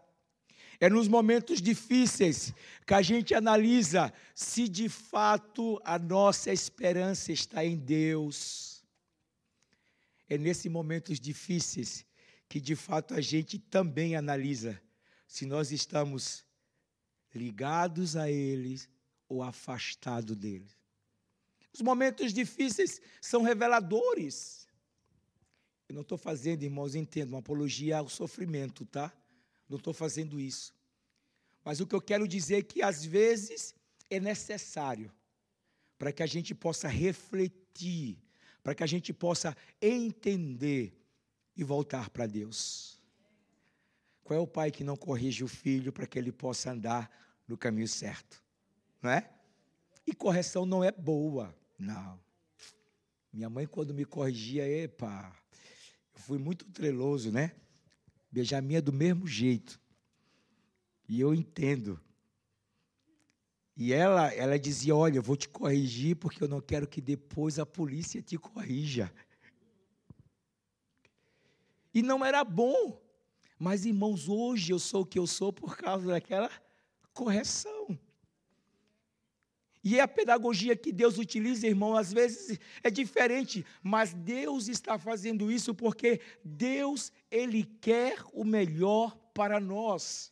é 0.78 0.88
nos 0.88 1.08
momentos 1.08 1.60
difíceis 1.60 2.54
que 2.86 2.94
a 2.94 3.02
gente 3.02 3.34
analisa 3.34 4.12
se 4.36 4.68
de 4.68 4.88
fato 4.88 5.80
a 5.84 5.98
nossa 5.98 6.52
esperança 6.52 7.32
está 7.32 7.64
em 7.64 7.76
Deus. 7.76 8.71
É 10.32 10.38
nesses 10.38 10.72
momentos 10.72 11.20
difíceis 11.20 12.06
que 12.48 12.58
de 12.58 12.74
fato 12.74 13.12
a 13.12 13.20
gente 13.20 13.58
também 13.58 14.16
analisa 14.16 14.80
se 15.26 15.44
nós 15.44 15.70
estamos 15.70 16.42
ligados 17.34 18.16
a 18.16 18.30
Ele 18.30 18.80
ou 19.28 19.42
afastados 19.42 20.34
dele. 20.34 20.70
Os 21.70 21.82
momentos 21.82 22.32
difíceis 22.32 22.98
são 23.20 23.42
reveladores. 23.42 24.66
Eu 25.86 25.96
não 25.96 26.00
estou 26.00 26.16
fazendo, 26.16 26.62
irmãos, 26.62 26.94
entendo, 26.94 27.28
uma 27.28 27.40
apologia 27.40 27.98
ao 27.98 28.08
sofrimento, 28.08 28.86
tá? 28.86 29.12
Não 29.68 29.76
estou 29.76 29.92
fazendo 29.92 30.40
isso. 30.40 30.74
Mas 31.62 31.78
o 31.78 31.86
que 31.86 31.94
eu 31.94 32.00
quero 32.00 32.26
dizer 32.26 32.56
é 32.56 32.62
que 32.62 32.80
às 32.80 33.04
vezes 33.04 33.74
é 34.08 34.18
necessário 34.18 35.12
para 35.98 36.10
que 36.10 36.22
a 36.22 36.26
gente 36.26 36.54
possa 36.54 36.88
refletir, 36.88 38.21
para 38.62 38.74
que 38.74 38.82
a 38.82 38.86
gente 38.86 39.12
possa 39.12 39.56
entender 39.80 40.98
e 41.56 41.64
voltar 41.64 42.10
para 42.10 42.26
Deus. 42.26 43.00
Qual 44.22 44.38
é 44.38 44.42
o 44.42 44.46
pai 44.46 44.70
que 44.70 44.84
não 44.84 44.96
corrige 44.96 45.42
o 45.42 45.48
filho 45.48 45.92
para 45.92 46.06
que 46.06 46.18
ele 46.18 46.32
possa 46.32 46.70
andar 46.70 47.10
no 47.46 47.58
caminho 47.58 47.88
certo? 47.88 48.42
Não 49.02 49.10
é? 49.10 49.28
E 50.06 50.14
correção 50.14 50.64
não 50.64 50.82
é 50.82 50.92
boa, 50.92 51.54
não. 51.78 52.20
Minha 53.32 53.48
mãe, 53.48 53.66
quando 53.66 53.94
me 53.94 54.04
corrigia, 54.04 54.66
epa, 54.66 55.34
eu 56.14 56.20
fui 56.20 56.38
muito 56.38 56.64
treloso, 56.66 57.30
né? 57.32 57.52
Benjamin 58.30 58.76
é 58.76 58.80
do 58.80 58.92
mesmo 58.92 59.26
jeito. 59.26 59.80
E 61.08 61.20
eu 61.20 61.34
entendo. 61.34 62.00
E 63.76 63.92
ela, 63.92 64.32
ela 64.34 64.58
dizia: 64.58 64.94
Olha, 64.94 65.18
eu 65.18 65.22
vou 65.22 65.36
te 65.36 65.48
corrigir 65.48 66.16
porque 66.16 66.42
eu 66.42 66.48
não 66.48 66.60
quero 66.60 66.86
que 66.86 67.00
depois 67.00 67.58
a 67.58 67.66
polícia 67.66 68.22
te 68.22 68.36
corrija. 68.36 69.12
E 71.94 72.02
não 72.02 72.24
era 72.24 72.44
bom. 72.44 73.00
Mas, 73.58 73.84
irmãos, 73.84 74.28
hoje 74.28 74.72
eu 74.72 74.78
sou 74.78 75.02
o 75.02 75.06
que 75.06 75.18
eu 75.18 75.26
sou 75.26 75.52
por 75.52 75.76
causa 75.76 76.08
daquela 76.08 76.50
correção. 77.12 77.98
E 79.84 79.98
é 79.98 80.00
a 80.00 80.08
pedagogia 80.08 80.76
que 80.76 80.92
Deus 80.92 81.18
utiliza, 81.18 81.66
irmão, 81.66 81.96
às 81.96 82.12
vezes 82.12 82.58
é 82.84 82.90
diferente, 82.90 83.66
mas 83.82 84.14
Deus 84.14 84.68
está 84.68 84.96
fazendo 84.96 85.50
isso 85.50 85.74
porque 85.74 86.20
Deus, 86.44 87.12
Ele 87.28 87.64
quer 87.80 88.18
o 88.32 88.44
melhor 88.44 89.16
para 89.34 89.58
nós. 89.58 90.31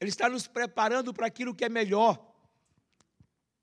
Ele 0.00 0.10
está 0.10 0.28
nos 0.28 0.46
preparando 0.46 1.12
para 1.12 1.26
aquilo 1.26 1.54
que 1.54 1.64
é 1.64 1.68
melhor. 1.68 2.32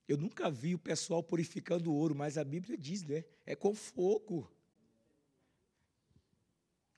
Eu 0.08 0.18
nunca 0.18 0.50
vi 0.50 0.74
o 0.74 0.80
pessoal 0.80 1.22
purificando 1.22 1.94
ouro, 1.94 2.16
mas 2.16 2.38
a 2.38 2.44
Bíblia 2.44 2.78
diz, 2.78 3.04
né? 3.04 3.24
É 3.46 3.56
com 3.56 3.76
fogo. 3.76 4.52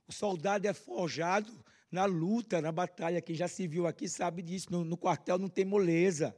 O 0.07 0.13
soldado 0.13 0.65
é 0.67 0.73
forjado 0.73 1.51
na 1.91 2.05
luta, 2.05 2.61
na 2.61 2.71
batalha. 2.71 3.21
Quem 3.21 3.35
já 3.35 3.47
se 3.47 3.67
viu 3.67 3.85
aqui 3.85 4.07
sabe 4.07 4.41
disso. 4.41 4.71
No, 4.71 4.85
no 4.85 4.95
quartel 4.95 5.37
não 5.37 5.49
tem 5.49 5.65
moleza. 5.65 6.35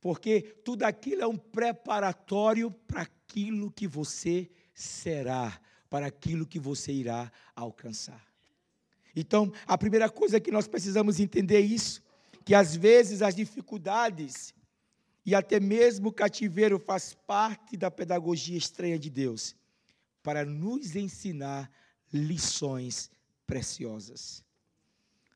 Porque 0.00 0.42
tudo 0.64 0.82
aquilo 0.82 1.22
é 1.22 1.26
um 1.26 1.38
preparatório 1.38 2.70
para 2.70 3.02
aquilo 3.02 3.70
que 3.70 3.86
você 3.86 4.50
será, 4.74 5.60
para 5.88 6.06
aquilo 6.06 6.46
que 6.46 6.58
você 6.58 6.92
irá 6.92 7.30
alcançar. 7.54 8.33
Então, 9.14 9.52
a 9.66 9.78
primeira 9.78 10.08
coisa 10.08 10.40
que 10.40 10.50
nós 10.50 10.66
precisamos 10.66 11.20
entender 11.20 11.56
é 11.56 11.60
isso, 11.60 12.02
que 12.44 12.54
às 12.54 12.74
vezes 12.74 13.22
as 13.22 13.34
dificuldades 13.34 14.54
e 15.24 15.34
até 15.34 15.58
mesmo 15.58 16.08
o 16.08 16.12
cativeiro 16.12 16.78
faz 16.78 17.14
parte 17.26 17.76
da 17.76 17.90
pedagogia 17.90 18.58
estranha 18.58 18.98
de 18.98 19.08
Deus, 19.08 19.56
para 20.22 20.44
nos 20.44 20.94
ensinar 20.96 21.70
lições 22.12 23.10
preciosas. 23.46 24.44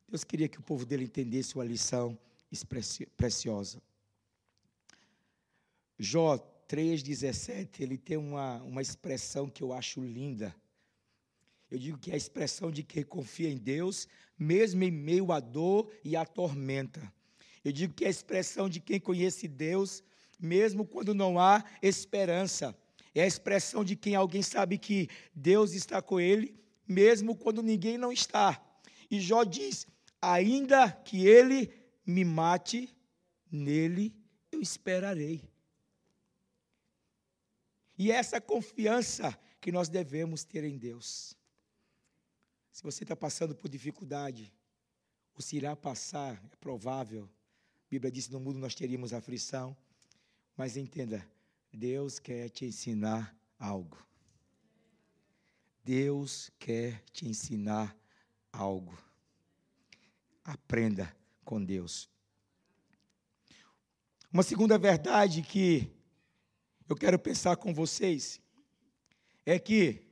Deus 0.09 0.25
queria 0.25 0.49
que 0.49 0.59
o 0.59 0.63
povo 0.63 0.85
dele 0.85 1.05
entendesse 1.05 1.55
uma 1.55 1.65
lição 1.65 2.19
preciosa. 3.17 3.83
Jó 5.99 6.39
3,17, 6.69 7.81
ele 7.81 7.97
tem 7.97 8.17
uma, 8.17 8.63
uma 8.63 8.83
expressão 8.83 9.49
que 9.49 9.63
eu 9.63 9.73
acho 9.73 10.01
linda. 10.01 10.55
Eu 11.71 11.79
digo 11.79 11.99
que 11.99 12.11
é 12.11 12.15
a 12.15 12.17
expressão 12.17 12.71
de 12.71 12.83
quem 12.83 13.05
confia 13.05 13.51
em 13.51 13.59
Deus, 13.59 14.09
mesmo 14.39 14.83
em 14.83 14.91
meio 14.91 15.33
à 15.33 15.41
dor 15.41 15.91
e 16.03 16.17
à 16.17 16.25
tormenta. 16.25 17.13
Eu 17.65 17.73
digo 17.73 17.93
que 17.93 18.05
é 18.05 18.07
a 18.07 18.11
expressão 18.11 18.69
de 18.69 18.81
quem 18.81 18.99
conhece 18.99 19.47
Deus, 19.47 20.03
mesmo 20.39 20.87
quando 20.87 21.15
não 21.15 21.39
há 21.39 21.65
esperança. 21.83 22.77
É 23.15 23.23
a 23.23 23.27
expressão 23.27 23.85
de 23.85 23.97
quem 23.97 24.15
alguém 24.15 24.43
sabe 24.43 24.79
que 24.79 25.09
Deus 25.35 25.73
está 25.73 26.01
com 26.01 26.19
ele, 26.19 26.55
mesmo 26.87 27.37
quando 27.37 27.63
ninguém 27.63 27.99
não 27.99 28.13
está. 28.13 28.63
E 29.11 29.21
Jó 29.21 29.45
diz: 29.45 29.87
ainda 30.23 30.91
que 30.91 31.27
ele 31.27 31.71
me 32.07 32.25
mate, 32.25 32.89
nele 33.51 34.15
eu 34.51 34.61
esperarei. 34.61 35.43
E 37.99 38.13
é 38.13 38.15
essa 38.15 38.41
confiança 38.41 39.37
que 39.61 39.73
nós 39.73 39.89
devemos 39.89 40.45
ter 40.45 40.65
em 40.65 40.79
Deus. 40.79 41.38
Se 42.79 42.85
você 42.85 43.03
está 43.03 43.17
passando 43.17 43.57
por 43.57 43.69
dificuldade, 43.69 44.53
ou 45.35 45.43
se 45.43 45.57
irá 45.57 45.75
passar, 45.75 46.41
é 46.53 46.57
provável, 46.61 47.25
a 47.25 47.89
Bíblia 47.91 48.09
diz 48.09 48.29
no 48.29 48.39
mundo 48.39 48.61
nós 48.61 48.73
teríamos 48.73 49.13
aflição. 49.13 49.77
Mas 50.57 50.77
entenda, 50.77 51.29
Deus 51.73 52.21
quer 52.21 52.49
te 52.51 52.67
ensinar 52.67 53.37
algo. 53.59 53.99
Deus 55.83 56.53
quer 56.57 57.03
te 57.11 57.27
ensinar 57.27 57.99
algo. 58.53 58.97
Aprenda 60.45 61.13
com 61.45 61.61
Deus. 61.61 62.09
Uma 64.33 64.45
segunda 64.45 64.79
verdade 64.79 65.43
que 65.43 65.91
eu 66.89 66.95
quero 66.95 67.19
pensar 67.19 67.57
com 67.57 67.75
vocês 67.75 68.41
é 69.45 69.59
que 69.59 70.08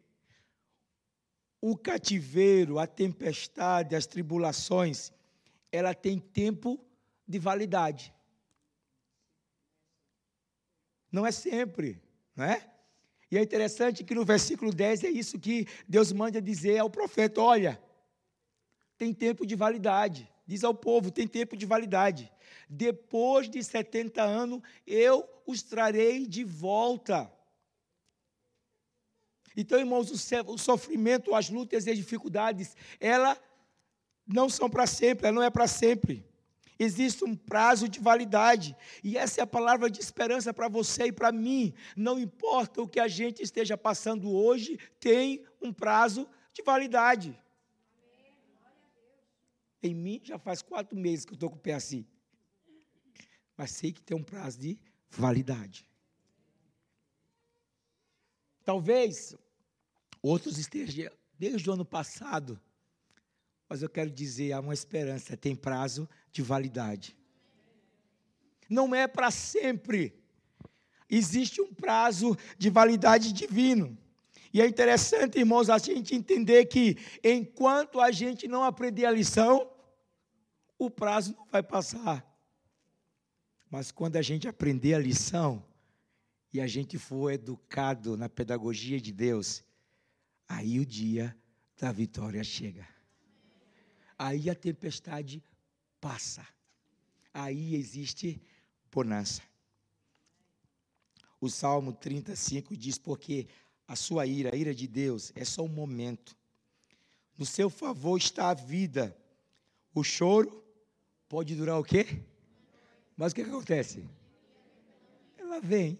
o 1.60 1.76
cativeiro, 1.76 2.78
a 2.78 2.86
tempestade, 2.86 3.96
as 3.96 4.06
tribulações, 4.06 5.12
ela 5.72 5.94
tem 5.94 6.18
tempo 6.18 6.78
de 7.26 7.38
validade. 7.38 8.14
Não 11.10 11.26
é 11.26 11.32
sempre, 11.32 12.00
não 12.34 12.44
é? 12.44 12.70
E 13.30 13.36
é 13.36 13.42
interessante 13.42 14.04
que 14.04 14.14
no 14.14 14.25
versículo 14.25 14.72
10 14.72 15.04
é 15.04 15.08
isso 15.08 15.38
que 15.38 15.66
Deus 15.88 16.12
manda 16.12 16.40
dizer 16.40 16.78
ao 16.78 16.90
profeta: 16.90 17.40
olha, 17.40 17.80
tem 18.96 19.12
tempo 19.12 19.46
de 19.46 19.54
validade. 19.54 20.30
Diz 20.47 20.62
ao 20.62 20.75
povo: 20.75 21.10
tem 21.10 21.26
tempo 21.26 21.56
de 21.56 21.66
validade. 21.66 22.30
Depois 22.69 23.49
de 23.49 23.62
70 23.62 24.23
anos, 24.23 24.60
eu 24.86 25.28
os 25.47 25.62
trarei 25.62 26.26
de 26.26 26.45
volta. 26.45 27.32
Então, 29.56 29.78
irmãos, 29.78 30.10
o 30.10 30.58
sofrimento, 30.58 31.34
as 31.34 31.49
lutas 31.49 31.86
e 31.86 31.90
as 31.90 31.97
dificuldades, 31.97 32.76
ela 33.00 33.40
não 34.26 34.49
são 34.49 34.69
para 34.69 34.86
sempre, 34.86 35.26
ela 35.26 35.34
não 35.34 35.42
é 35.42 35.50
para 35.50 35.66
sempre. 35.66 36.25
Existe 36.78 37.25
um 37.25 37.34
prazo 37.34 37.88
de 37.88 37.99
validade. 37.99 38.76
E 39.02 39.16
essa 39.16 39.40
é 39.40 39.42
a 39.42 39.47
palavra 39.47 39.88
de 39.88 39.99
esperança 39.99 40.52
para 40.52 40.69
você 40.69 41.06
e 41.06 41.12
para 41.12 41.32
mim. 41.32 41.73
Não 41.97 42.19
importa 42.19 42.82
o 42.82 42.88
que 42.88 43.00
a 43.00 43.08
gente 43.08 43.42
esteja 43.42 43.78
passando 43.78 44.30
hoje, 44.30 44.78
tem 45.00 45.47
um 45.62 45.73
prazo 45.73 46.28
de 46.52 46.62
validade. 46.62 47.38
Em 49.82 49.95
mim 49.95 50.21
já 50.23 50.38
faz 50.38 50.60
quatro 50.60 50.97
meses 50.97 51.25
que 51.25 51.32
eu 51.32 51.36
estou 51.36 51.49
com 51.49 51.56
o 51.56 51.60
pé 51.60 51.75
assim. 51.75 52.06
Mas 53.56 53.71
sei 53.71 53.90
que 53.90 54.02
tem 54.02 54.16
um 54.16 54.23
prazo 54.23 54.58
de 54.58 54.78
validade. 55.08 55.88
Talvez 58.64 59.34
outros 60.26 60.58
estejam 60.58 61.10
desde 61.39 61.69
o 61.69 61.73
ano 61.73 61.84
passado 61.84 62.60
mas 63.69 63.82
eu 63.82 63.89
quero 63.89 64.10
dizer, 64.10 64.52
há 64.52 64.60
uma 64.60 64.75
esperança, 64.75 65.36
tem 65.36 65.54
prazo 65.54 66.08
de 66.30 66.43
validade. 66.43 67.17
Não 68.69 68.95
é 68.95 69.06
para 69.06 69.30
sempre. 69.30 70.15
Existe 71.08 71.60
um 71.60 71.73
prazo 71.73 72.36
de 72.56 72.71
validade 72.71 73.32
divino. 73.32 73.97
E 74.52 74.60
é 74.60 74.67
interessante, 74.67 75.39
irmãos, 75.39 75.69
a 75.69 75.78
gente 75.78 76.15
entender 76.15 76.67
que 76.67 76.97
enquanto 77.23 78.00
a 78.00 78.10
gente 78.10 78.49
não 78.49 78.65
aprender 78.65 79.04
a 79.04 79.10
lição, 79.10 79.71
o 80.78 80.89
prazo 80.89 81.34
não 81.36 81.47
vai 81.47 81.62
passar. 81.62 82.25
Mas 83.69 83.91
quando 83.91 84.17
a 84.17 84.23
gente 84.23 84.47
aprender 84.47 84.95
a 84.95 84.99
lição 84.99 85.65
e 86.52 86.60
a 86.60 86.67
gente 86.67 86.99
for 86.99 87.30
educado 87.30 88.17
na 88.17 88.28
pedagogia 88.28 89.00
de 89.00 89.12
Deus, 89.12 89.65
aí 90.49 90.78
o 90.80 90.87
dia 90.87 91.37
da 91.78 91.93
vitória 91.93 92.43
chega 92.43 92.97
aí 94.19 94.49
a 94.49 94.54
tempestade 94.54 95.43
passa. 96.00 96.47
Aí 97.32 97.75
existe 97.75 98.41
bonança. 98.91 99.43
O 101.41 101.50
Salmo 101.50 101.93
35 101.93 102.76
diz: 102.76 102.99
Porque 102.99 103.47
a 103.87 103.95
sua 103.95 104.26
ira, 104.26 104.54
a 104.54 104.56
ira 104.56 104.75
de 104.75 104.87
Deus, 104.87 105.32
é 105.35 105.45
só 105.45 105.63
um 105.63 105.69
momento. 105.69 106.37
No 107.37 107.45
seu 107.45 107.69
favor 107.69 108.17
está 108.17 108.50
a 108.50 108.54
vida. 108.54 109.17
O 109.95 110.02
choro 110.02 110.65
pode 111.28 111.54
durar 111.54 111.78
o 111.78 111.85
quê? 111.85 112.23
Mas 113.17 113.32
o 113.32 113.35
que, 113.35 113.43
acontece? 113.43 114.04
Ela 115.39 115.61
vem, 115.61 115.99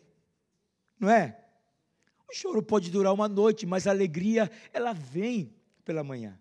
não 0.99 1.11
é? 1.11 1.46
O 2.29 2.35
choro 2.35 2.63
pode 2.63 2.91
durar 2.91 3.13
uma 3.13 3.29
noite, 3.29 3.65
mas 3.65 3.87
a 3.87 3.91
alegria, 3.91 4.51
ela 4.73 4.93
vem 4.93 5.55
pela 5.85 6.03
manhã. 6.03 6.39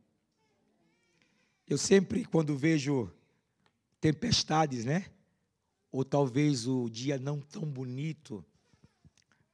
Eu 1.67 1.77
sempre, 1.77 2.25
quando 2.25 2.57
vejo 2.57 3.11
tempestades, 3.99 4.85
né? 4.85 5.05
Ou 5.91 6.03
talvez 6.03 6.67
o 6.67 6.89
dia 6.89 7.17
não 7.17 7.39
tão 7.39 7.63
bonito. 7.63 8.43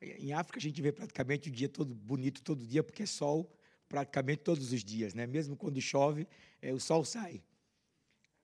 Em 0.02 0.34
África 0.34 0.58
a 0.58 0.62
gente 0.62 0.82
vê 0.82 0.92
praticamente 0.92 1.50
o 1.50 1.52
dia 1.52 1.70
todo 1.70 1.94
bonito 1.94 2.42
todo 2.42 2.66
dia, 2.66 2.84
porque 2.84 3.04
é 3.04 3.06
sol 3.06 3.50
praticamente 3.88 4.42
todos 4.42 4.72
os 4.72 4.84
dias, 4.84 5.14
né? 5.14 5.28
Mesmo 5.28 5.56
quando 5.56 5.80
chove, 5.82 6.28
é, 6.62 6.74
o 6.74 6.80
sol 6.80 7.04
sai. 7.04 7.44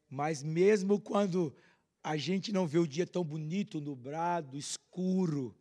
Mas 0.10 0.44
mesmo 0.44 1.00
quando 1.00 1.56
a 2.04 2.16
gente 2.16 2.52
não 2.52 2.68
vê 2.68 2.78
o 2.78 2.88
dia 2.88 3.08
tão 3.08 3.24
bonito, 3.24 3.82
nublado, 3.82 4.58
escuro, 4.58 5.56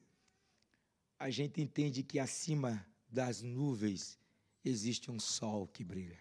a 1.18 1.30
gente 1.30 1.60
entende 1.60 2.02
que 2.02 2.18
acima 2.18 2.86
das 3.08 3.42
nuvens 3.42 4.18
existe 4.64 5.10
um 5.10 5.18
sol 5.18 5.66
que 5.66 5.84
brilha. 5.84 6.18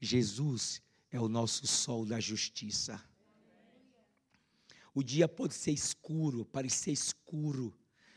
Jesus 0.00 0.82
é 1.10 1.20
o 1.20 1.28
nosso 1.28 1.66
sol 1.66 2.04
da 2.04 2.18
justiça. 2.18 3.02
O 4.94 5.02
dia 5.02 5.28
pode 5.28 5.54
ser 5.54 5.70
escuro, 5.70 6.44
parecer 6.44 6.90
escuro, 6.90 7.72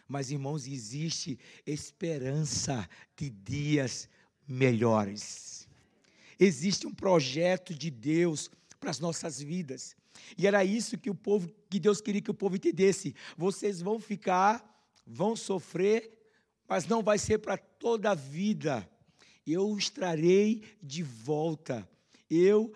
mas 0.08 0.32
irmãos, 0.32 0.68
existe 0.68 1.40
esperança 1.66 2.88
de 3.16 3.30
dias 3.30 4.10
melhores. 4.48 5.68
Existe 6.40 6.86
um 6.86 6.94
projeto 6.94 7.74
de 7.74 7.90
Deus 7.90 8.50
para 8.80 8.90
as 8.90 9.00
nossas 9.00 9.40
vidas. 9.40 9.96
E 10.38 10.48
era 10.48 10.64
isso 10.64 10.98
que 10.98 11.10
o 11.10 11.16
povo, 11.16 11.50
que 11.70 11.80
Deus 11.80 12.02
queria 12.02 12.22
que 12.22 12.32
o 12.32 12.36
povo 12.36 12.56
entendesse. 12.56 13.16
Vocês 13.38 13.82
vão 13.82 14.00
ficar, 14.00 14.75
vão 15.06 15.36
sofrer, 15.36 16.18
mas 16.68 16.88
não 16.88 17.04
vai 17.04 17.18
ser 17.18 17.40
para 17.40 17.58
toda 17.58 18.12
a 18.12 18.16
vida 18.16 18.90
eu 19.46 19.70
os 19.70 19.90
trarei 19.90 20.64
de 20.82 21.04
volta. 21.04 21.88
Eu 22.30 22.74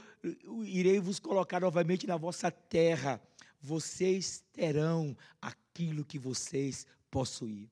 irei 0.63 0.99
vos 0.99 1.19
colocar 1.19 1.59
novamente 1.59 2.05
na 2.05 2.17
vossa 2.17 2.51
terra, 2.51 3.21
vocês 3.59 4.43
terão 4.53 5.17
aquilo 5.41 6.05
que 6.05 6.19
vocês 6.19 6.85
possuíram. 7.09 7.71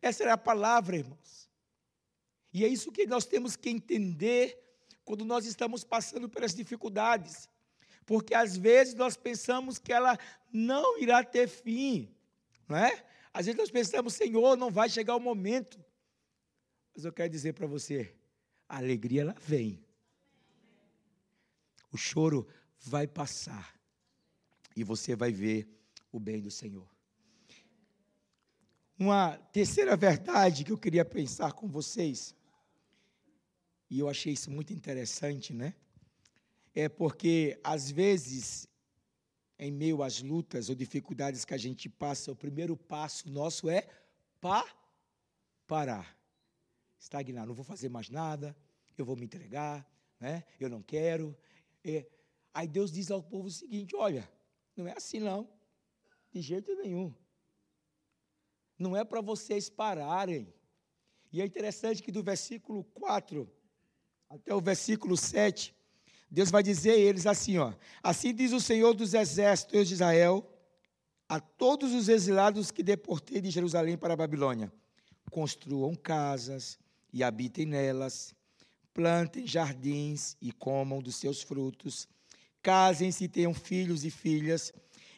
Essa 0.00 0.22
era 0.22 0.34
a 0.34 0.38
palavra, 0.38 0.96
irmãos. 0.96 1.50
E 2.52 2.64
é 2.64 2.68
isso 2.68 2.92
que 2.92 3.06
nós 3.06 3.24
temos 3.24 3.56
que 3.56 3.68
entender 3.68 4.62
quando 5.04 5.24
nós 5.24 5.44
estamos 5.44 5.82
passando 5.82 6.28
pelas 6.28 6.54
dificuldades. 6.54 7.48
Porque 8.06 8.34
às 8.34 8.56
vezes 8.56 8.94
nós 8.94 9.16
pensamos 9.16 9.78
que 9.78 9.92
ela 9.92 10.16
não 10.52 10.98
irá 10.98 11.24
ter 11.24 11.48
fim, 11.48 12.14
não 12.68 12.76
é? 12.76 13.04
Às 13.34 13.46
vezes 13.46 13.58
nós 13.58 13.70
pensamos, 13.70 14.14
Senhor, 14.14 14.56
não 14.56 14.70
vai 14.70 14.88
chegar 14.88 15.16
o 15.16 15.20
momento. 15.20 15.84
Mas 16.94 17.04
eu 17.04 17.12
quero 17.12 17.28
dizer 17.28 17.52
para 17.52 17.66
você, 17.66 18.14
a 18.68 18.76
alegria 18.76 19.22
ela 19.22 19.34
vem. 19.40 19.84
O 21.90 21.96
choro 21.96 22.46
vai 22.78 23.08
passar. 23.08 23.74
E 24.76 24.84
você 24.84 25.16
vai 25.16 25.32
ver 25.32 25.68
o 26.12 26.20
bem 26.20 26.40
do 26.40 26.50
Senhor. 26.50 26.88
Uma 28.96 29.36
terceira 29.52 29.96
verdade 29.96 30.62
que 30.62 30.70
eu 30.70 30.78
queria 30.78 31.04
pensar 31.04 31.52
com 31.52 31.66
vocês, 31.66 32.32
e 33.90 33.98
eu 33.98 34.08
achei 34.08 34.32
isso 34.32 34.48
muito 34.50 34.72
interessante, 34.72 35.52
né? 35.52 35.74
É 36.72 36.88
porque, 36.88 37.58
às 37.64 37.90
vezes, 37.90 38.68
em 39.58 39.70
meio 39.70 40.02
às 40.02 40.20
lutas 40.20 40.68
ou 40.68 40.74
dificuldades 40.74 41.44
que 41.44 41.54
a 41.54 41.58
gente 41.58 41.88
passa, 41.88 42.32
o 42.32 42.36
primeiro 42.36 42.76
passo 42.76 43.28
nosso 43.30 43.68
é 43.68 43.88
pa 44.40 44.66
parar. 45.66 46.18
Estagnar, 46.98 47.46
não 47.46 47.54
vou 47.54 47.64
fazer 47.64 47.88
mais 47.88 48.08
nada, 48.08 48.56
eu 48.96 49.04
vou 49.04 49.16
me 49.16 49.24
entregar, 49.24 49.86
né? 50.18 50.44
eu 50.58 50.68
não 50.68 50.82
quero. 50.82 51.36
É. 51.82 52.06
Aí 52.52 52.66
Deus 52.66 52.90
diz 52.90 53.10
ao 53.10 53.22
povo 53.22 53.48
o 53.48 53.50
seguinte: 53.50 53.94
olha, 53.94 54.28
não 54.76 54.86
é 54.86 54.92
assim 54.96 55.20
não, 55.20 55.48
de 56.32 56.40
jeito 56.40 56.74
nenhum. 56.76 57.14
Não 58.78 58.96
é 58.96 59.04
para 59.04 59.20
vocês 59.20 59.68
pararem. 59.68 60.52
E 61.30 61.40
é 61.40 61.44
interessante 61.44 62.02
que 62.02 62.12
do 62.12 62.22
versículo 62.22 62.84
4 62.84 63.50
até 64.28 64.54
o 64.54 64.60
versículo 64.60 65.16
7, 65.16 65.74
Deus 66.34 66.50
vai 66.50 66.64
dizer 66.64 66.90
a 66.90 66.96
eles 66.96 67.26
assim, 67.26 67.58
ó: 67.58 67.72
Assim 68.02 68.34
diz 68.34 68.52
o 68.52 68.60
Senhor 68.60 68.92
dos 68.92 69.14
exércitos, 69.14 69.86
de 69.86 69.94
Israel, 69.94 70.44
a 71.28 71.38
todos 71.38 71.94
os 71.94 72.08
exilados 72.08 72.72
que 72.72 72.82
deportei 72.82 73.40
de 73.40 73.50
Jerusalém 73.50 73.96
para 73.96 74.14
a 74.14 74.16
Babilônia: 74.16 74.72
construam 75.30 75.94
casas 75.94 76.76
e 77.12 77.22
habitem 77.22 77.66
nelas, 77.66 78.34
plantem 78.92 79.46
jardins 79.46 80.36
e 80.42 80.50
comam 80.50 81.00
dos 81.00 81.14
seus 81.14 81.40
frutos, 81.40 82.08
casem-se 82.60 83.22
e 83.22 83.28
tenham 83.28 83.54
filhos 83.54 84.04
e 84.04 84.10
filhas, 84.10 84.72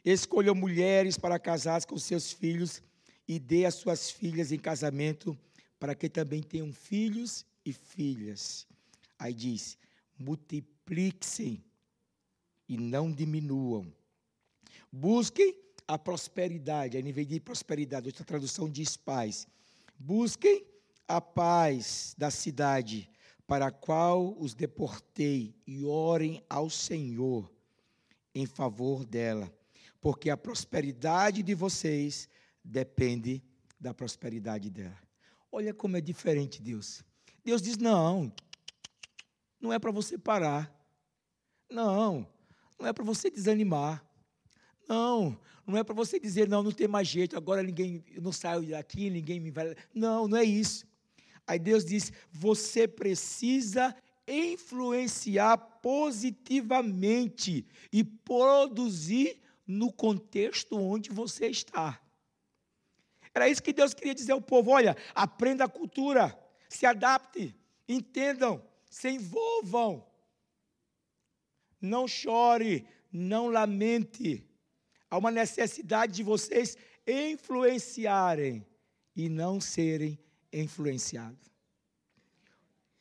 escolham 0.04 0.54
mulheres 0.54 1.16
para 1.16 1.38
casar 1.38 1.82
com 1.86 1.98
seus 1.98 2.30
filhos 2.30 2.82
e 3.26 3.38
dê 3.38 3.64
as 3.64 3.76
suas 3.76 4.10
filhas 4.10 4.52
em 4.52 4.58
casamento 4.58 5.34
para 5.80 5.94
que 5.94 6.10
também 6.10 6.42
tenham 6.42 6.70
filhos 6.74 7.46
e 7.64 7.72
filhas. 7.72 8.66
Aí 9.18 9.32
diz: 9.32 9.78
multipliquem 10.86 11.64
e 12.68 12.76
não 12.76 13.12
diminuam. 13.12 13.92
Busquem 14.90 15.54
a 15.86 15.98
prosperidade, 15.98 16.96
a 16.96 17.00
nível 17.00 17.24
de 17.24 17.40
prosperidade, 17.40 18.08
outra 18.08 18.24
tradução 18.24 18.70
diz 18.70 18.96
paz. 18.96 19.46
Busquem 19.98 20.64
a 21.06 21.20
paz 21.20 22.14
da 22.16 22.30
cidade 22.30 23.10
para 23.46 23.66
a 23.66 23.70
qual 23.70 24.36
os 24.38 24.54
deportei 24.54 25.54
e 25.66 25.84
orem 25.84 26.42
ao 26.48 26.68
Senhor 26.68 27.50
em 28.34 28.46
favor 28.46 29.04
dela, 29.04 29.52
porque 30.00 30.30
a 30.30 30.36
prosperidade 30.36 31.42
de 31.42 31.54
vocês 31.54 32.28
depende 32.64 33.42
da 33.78 33.94
prosperidade 33.94 34.68
dela. 34.70 34.98
Olha 35.50 35.72
como 35.72 35.96
é 35.96 36.00
diferente 36.00 36.60
Deus. 36.60 37.04
Deus 37.44 37.62
diz: 37.62 37.76
não, 37.76 38.32
não 39.60 39.72
é 39.72 39.78
para 39.78 39.92
você 39.92 40.18
parar. 40.18 40.75
Não, 41.70 42.26
não 42.78 42.86
é 42.86 42.92
para 42.92 43.04
você 43.04 43.30
desanimar. 43.30 44.04
Não, 44.88 45.38
não 45.66 45.76
é 45.76 45.82
para 45.82 45.94
você 45.94 46.20
dizer, 46.20 46.48
não, 46.48 46.62
não 46.62 46.70
tem 46.70 46.86
mais 46.86 47.08
jeito, 47.08 47.36
agora 47.36 47.62
ninguém, 47.62 48.04
eu 48.14 48.22
não 48.22 48.32
saio 48.32 48.70
daqui, 48.70 49.10
ninguém 49.10 49.40
me 49.40 49.50
vai. 49.50 49.74
Não, 49.92 50.28
não 50.28 50.38
é 50.38 50.44
isso. 50.44 50.86
Aí 51.46 51.58
Deus 51.58 51.84
diz: 51.84 52.12
você 52.30 52.88
precisa 52.88 53.94
influenciar 54.26 55.56
positivamente 55.56 57.66
e 57.92 58.02
produzir 58.02 59.40
no 59.66 59.92
contexto 59.92 60.76
onde 60.76 61.10
você 61.10 61.46
está. 61.46 62.00
Era 63.34 63.48
isso 63.48 63.62
que 63.62 63.72
Deus 63.72 63.94
queria 63.94 64.14
dizer 64.14 64.32
ao 64.32 64.40
povo: 64.40 64.70
olha, 64.70 64.96
aprenda 65.14 65.64
a 65.64 65.68
cultura, 65.68 66.36
se 66.68 66.86
adapte, 66.86 67.54
entendam, 67.88 68.62
se 68.90 69.10
envolvam. 69.10 70.04
Não 71.80 72.06
chore, 72.08 72.86
não 73.12 73.48
lamente. 73.48 74.46
Há 75.10 75.18
uma 75.18 75.30
necessidade 75.30 76.12
de 76.14 76.22
vocês 76.22 76.76
influenciarem 77.06 78.66
e 79.14 79.28
não 79.28 79.60
serem 79.60 80.18
influenciados. 80.52 81.50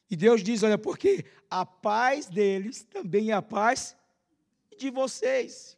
E 0.09 0.15
Deus 0.15 0.43
diz: 0.43 0.63
olha, 0.63 0.77
porque 0.77 1.25
a 1.49 1.65
paz 1.65 2.27
deles 2.27 2.83
também 2.83 3.31
é 3.31 3.33
a 3.33 3.41
paz 3.41 3.95
de 4.77 4.89
vocês. 4.89 5.77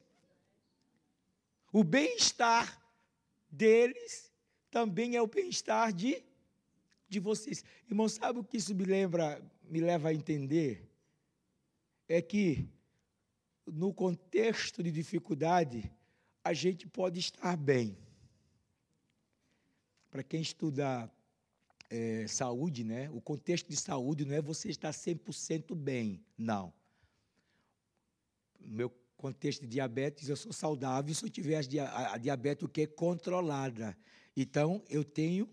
O 1.71 1.83
bem-estar 1.83 2.81
deles 3.49 4.31
também 4.69 5.15
é 5.15 5.21
o 5.21 5.27
bem-estar 5.27 5.93
de, 5.93 6.23
de 7.07 7.19
vocês. 7.19 7.63
Irmão, 7.89 8.09
sabe 8.09 8.39
o 8.39 8.43
que 8.43 8.57
isso 8.57 8.75
me 8.75 8.85
lembra, 8.85 9.41
me 9.63 9.79
leva 9.79 10.09
a 10.09 10.13
entender? 10.13 10.89
É 12.07 12.21
que 12.21 12.67
no 13.71 13.93
contexto 13.93 14.81
de 14.81 14.91
dificuldade, 14.91 15.91
a 16.43 16.53
gente 16.53 16.87
pode 16.87 17.19
estar 17.19 17.55
bem. 17.57 17.97
Para 20.09 20.23
quem 20.23 20.41
estuda 20.41 21.11
é, 21.89 22.25
saúde, 22.27 22.83
né? 22.83 23.09
O 23.11 23.21
contexto 23.21 23.67
de 23.67 23.75
saúde 23.75 24.25
não 24.25 24.35
é 24.35 24.41
você 24.41 24.69
estar 24.69 24.91
100% 24.91 25.75
bem, 25.75 26.23
não. 26.37 26.73
No 28.59 28.75
meu 28.75 28.89
contexto 29.15 29.61
de 29.61 29.67
diabetes, 29.67 30.29
eu 30.29 30.35
sou 30.35 30.53
saudável 30.53 31.13
se 31.13 31.25
eu 31.25 31.29
tiver 31.29 31.61
a, 31.79 32.13
a 32.13 32.17
diabetes 32.17 32.63
o 32.63 32.69
que 32.69 32.87
controlada. 32.87 33.97
Então, 34.35 34.83
eu 34.89 35.03
tenho 35.03 35.49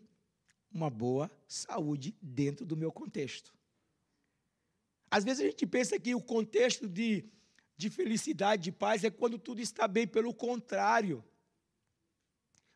uma 0.72 0.90
boa 0.90 1.30
saúde 1.46 2.14
dentro 2.20 2.66
do 2.66 2.76
meu 2.76 2.92
contexto. 2.92 3.54
Às 5.10 5.24
vezes 5.24 5.44
a 5.44 5.48
gente 5.48 5.66
pensa 5.66 5.98
que 5.98 6.14
o 6.14 6.20
contexto 6.20 6.88
de, 6.88 7.24
de 7.76 7.90
felicidade, 7.90 8.62
de 8.62 8.72
paz, 8.72 9.04
é 9.04 9.10
quando 9.10 9.38
tudo 9.38 9.60
está 9.60 9.88
bem, 9.88 10.06
pelo 10.06 10.32
contrário. 10.32 11.24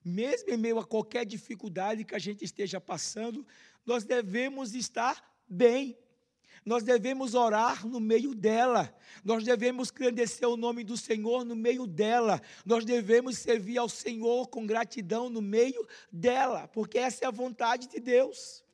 Mesmo 0.05 0.51
em 0.51 0.57
meio 0.57 0.79
a 0.79 0.85
qualquer 0.85 1.25
dificuldade 1.25 2.05
que 2.05 2.15
a 2.15 2.19
gente 2.19 2.45
esteja 2.45 2.81
passando, 2.81 3.47
nós 3.85 4.05
devemos 4.05 4.75
estar 4.75 5.23
bem. 5.49 5.97
Nós 6.65 6.83
devemos 6.83 7.35
orar 7.35 7.87
no 7.87 8.01
meio 8.01 8.35
dela. 8.35 8.95
Nós 9.25 9.45
devemos 9.45 9.91
crescer 9.91 10.47
o 10.47 10.57
nome 10.57 10.85
do 10.85 10.97
Senhor 10.97 11.45
no 11.45 11.57
meio 11.57 11.87
dela. 11.87 12.43
Nós 12.65 12.85
devemos 12.85 13.39
servir 13.39 13.79
ao 13.79 13.89
Senhor 13.89 14.49
com 14.49 14.67
gratidão 14.67 15.31
no 15.31 15.41
meio 15.41 15.87
dela, 16.13 16.69
porque 16.69 16.99
essa 16.99 17.25
é 17.25 17.29
a 17.29 17.31
vontade 17.31 17.89
de 17.89 18.01
Deus. 18.01 18.65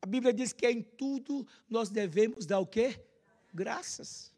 A 0.00 0.06
Bíblia 0.06 0.32
diz 0.32 0.52
que 0.52 0.68
em 0.68 0.82
tudo 0.82 1.46
nós 1.68 1.90
devemos 1.90 2.46
dar 2.46 2.60
o 2.60 2.66
quê? 2.66 3.00
Graças. 3.52 4.35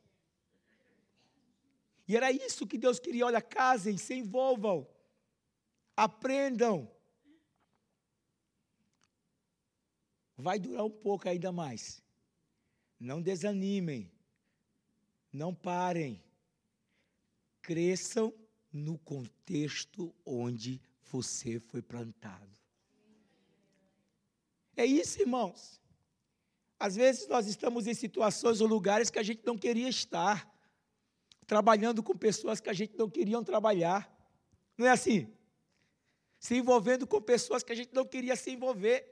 E 2.09 2.16
era 2.16 2.33
isso 2.33 2.66
que 2.66 2.79
Deus 2.79 2.99
queria. 2.99 3.27
Olha, 3.27 3.42
casem, 3.42 3.99
se 3.99 4.14
envolvam, 4.14 4.88
aprendam. 5.94 6.90
Vai 10.35 10.59
durar 10.59 10.87
um 10.87 10.90
pouco 10.90 11.29
ainda 11.29 11.53
mais. 11.53 12.03
Não 12.99 13.21
desanimem. 13.21 14.11
Não 15.31 15.55
parem. 15.55 16.25
Cresçam 17.61 18.33
no 18.73 18.97
contexto 18.99 20.14
onde 20.25 20.81
você 21.11 21.61
foi 21.61 21.83
plantado. 21.83 22.57
É 24.75 24.87
isso, 24.87 25.21
irmãos. 25.21 25.79
Às 26.79 26.94
vezes 26.94 27.27
nós 27.27 27.47
estamos 27.47 27.87
em 27.87 27.94
situações 27.94 28.61
ou 28.61 28.68
lugares 28.68 29.11
que 29.11 29.18
a 29.18 29.23
gente 29.23 29.44
não 29.44 29.59
queria 29.59 29.88
estar, 29.88 30.49
trabalhando 31.48 32.02
com 32.02 32.14
pessoas 32.14 32.61
que 32.61 32.68
a 32.68 32.74
gente 32.74 32.94
não 32.96 33.08
queria 33.08 33.42
trabalhar. 33.42 34.14
Não 34.76 34.87
é 34.87 34.90
assim? 34.90 35.34
Se 36.38 36.54
envolvendo 36.54 37.06
com 37.06 37.20
pessoas 37.22 37.62
que 37.64 37.72
a 37.72 37.74
gente 37.74 37.92
não 37.94 38.04
queria 38.04 38.37
se 38.37 38.50
envolver. 38.50 39.08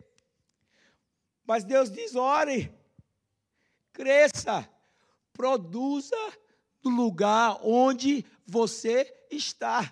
Mas 1.46 1.64
Deus 1.64 1.90
diz: 1.90 2.14
ore, 2.14 2.70
cresça, 3.90 4.68
produza 5.33 6.14
no 6.85 6.90
lugar 6.90 7.59
onde 7.62 8.22
você 8.46 9.27
está. 9.31 9.90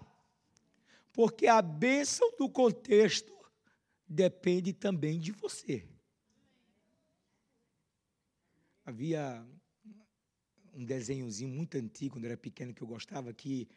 Porque 1.15 1.47
a 1.47 1.63
bênção 1.63 2.31
do 2.37 2.49
contexto 2.49 3.33
depende 4.07 4.75
também 4.75 5.19
de 5.19 5.33
você. 5.33 5.89
Havia 8.85 9.47
um 10.75 10.85
desenhozinho 10.85 11.49
muito 11.49 11.77
antigo, 11.77 12.17
quando 12.17 12.25
eu 12.25 12.31
era 12.31 12.37
pequeno, 12.37 12.75
que 12.75 12.83
eu 12.83 12.87
gostava, 12.87 13.33
que 13.33 13.69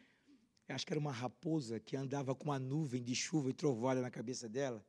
acho 0.68 0.86
que 0.86 0.92
era 0.92 1.00
uma 1.00 1.12
raposa 1.12 1.80
que 1.80 1.96
andava 1.96 2.34
com 2.34 2.44
uma 2.44 2.58
nuvem 2.58 3.02
de 3.02 3.14
chuva 3.14 3.50
e 3.50 3.52
trovoada 3.54 4.02
na 4.02 4.10
cabeça 4.10 4.48
dela, 4.48 4.84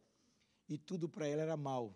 e 0.67 0.77
tudo 0.77 1.07
para 1.07 1.27
ela 1.27 1.41
era 1.41 1.55
mal. 1.55 1.95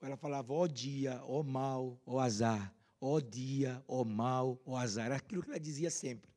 Ela 0.00 0.16
falava, 0.16 0.52
ó 0.52 0.66
dia, 0.66 1.20
ó 1.24 1.42
mal, 1.42 2.00
ó 2.06 2.18
azar, 2.20 2.74
ó 3.00 3.20
dia, 3.20 3.82
ó 3.86 4.04
mal, 4.04 4.60
ó 4.64 4.76
azar. 4.76 5.06
Era 5.06 5.16
aquilo 5.16 5.42
que 5.42 5.50
ela 5.50 5.60
dizia 5.60 5.90
sempre. 5.90 6.30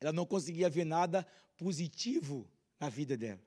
Ela 0.00 0.12
não 0.12 0.26
conseguia 0.26 0.70
ver 0.70 0.84
nada 0.84 1.26
positivo 1.56 2.48
na 2.78 2.88
vida 2.88 3.16
dela. 3.16 3.40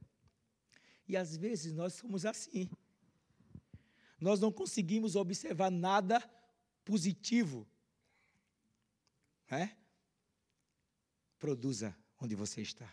E 1.08 1.16
às 1.16 1.38
vezes 1.38 1.74
nós 1.74 1.94
somos 1.94 2.26
assim. 2.26 2.70
Nós 4.20 4.40
não 4.40 4.52
conseguimos 4.52 5.16
observar 5.16 5.70
nada 5.70 6.20
positivo. 6.84 7.68
É? 9.50 9.70
Produza 11.40 11.96
onde 12.20 12.36
você 12.36 12.62
está. 12.62 12.90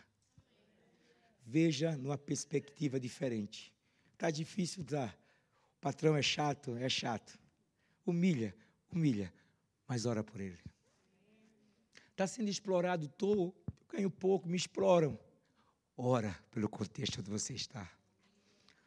Veja 1.45 1.95
numa 1.97 2.17
perspectiva 2.17 2.99
diferente. 2.99 3.73
Está 4.13 4.31
difícil, 4.31 4.83
tá? 4.85 5.13
O 5.77 5.79
patrão 5.81 6.15
é 6.15 6.21
chato, 6.21 6.75
é 6.77 6.87
chato. 6.89 7.37
Humilha, 8.05 8.55
humilha, 8.91 9.33
mas 9.87 10.05
ora 10.05 10.23
por 10.23 10.39
ele. 10.39 10.59
Está 12.11 12.25
sendo 12.25 12.49
explorado, 12.49 13.05
estou, 13.05 13.53
ganho 13.89 14.09
pouco, 14.09 14.47
me 14.47 14.55
exploram. 14.55 15.19
Ora 15.97 16.37
pelo 16.51 16.69
contexto 16.69 17.19
onde 17.19 17.29
você 17.29 17.53
está. 17.53 17.91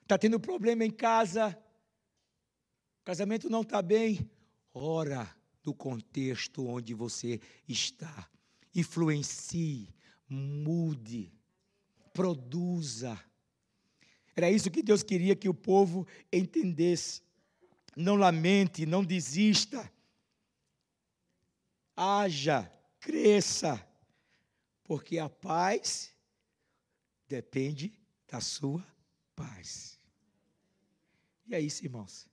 Está 0.02 0.16
tendo 0.16 0.40
problema 0.40 0.84
em 0.84 0.90
casa, 0.90 1.56
casamento 3.04 3.50
não 3.50 3.60
está 3.60 3.82
bem. 3.82 4.30
Ora 4.72 5.37
do 5.68 5.74
contexto 5.74 6.66
onde 6.66 6.94
você 6.94 7.38
está. 7.68 8.26
Influencie, 8.74 9.94
mude, 10.26 11.30
produza. 12.14 13.22
Era 14.34 14.50
isso 14.50 14.70
que 14.70 14.82
Deus 14.82 15.02
queria 15.02 15.36
que 15.36 15.46
o 15.46 15.52
povo 15.52 16.06
entendesse. 16.32 17.20
Não 17.94 18.16
lamente, 18.16 18.86
não 18.86 19.04
desista. 19.04 19.92
Haja, 21.94 22.72
cresça, 22.98 23.86
porque 24.84 25.18
a 25.18 25.28
paz 25.28 26.14
depende 27.28 27.92
da 28.26 28.40
sua 28.40 28.82
paz. 29.36 30.00
E 31.46 31.54
é 31.54 31.60
isso, 31.60 31.84
irmãos. 31.84 32.26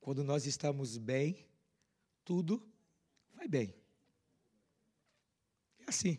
Quando 0.00 0.24
nós 0.24 0.46
estamos 0.46 0.96
bem, 0.96 1.47
tudo 2.28 2.62
vai 3.32 3.48
bem. 3.48 3.74
É 5.78 5.84
assim. 5.88 6.18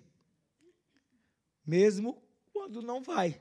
Mesmo 1.63 2.19
quando 2.51 2.81
não 2.81 3.03
vai. 3.03 3.39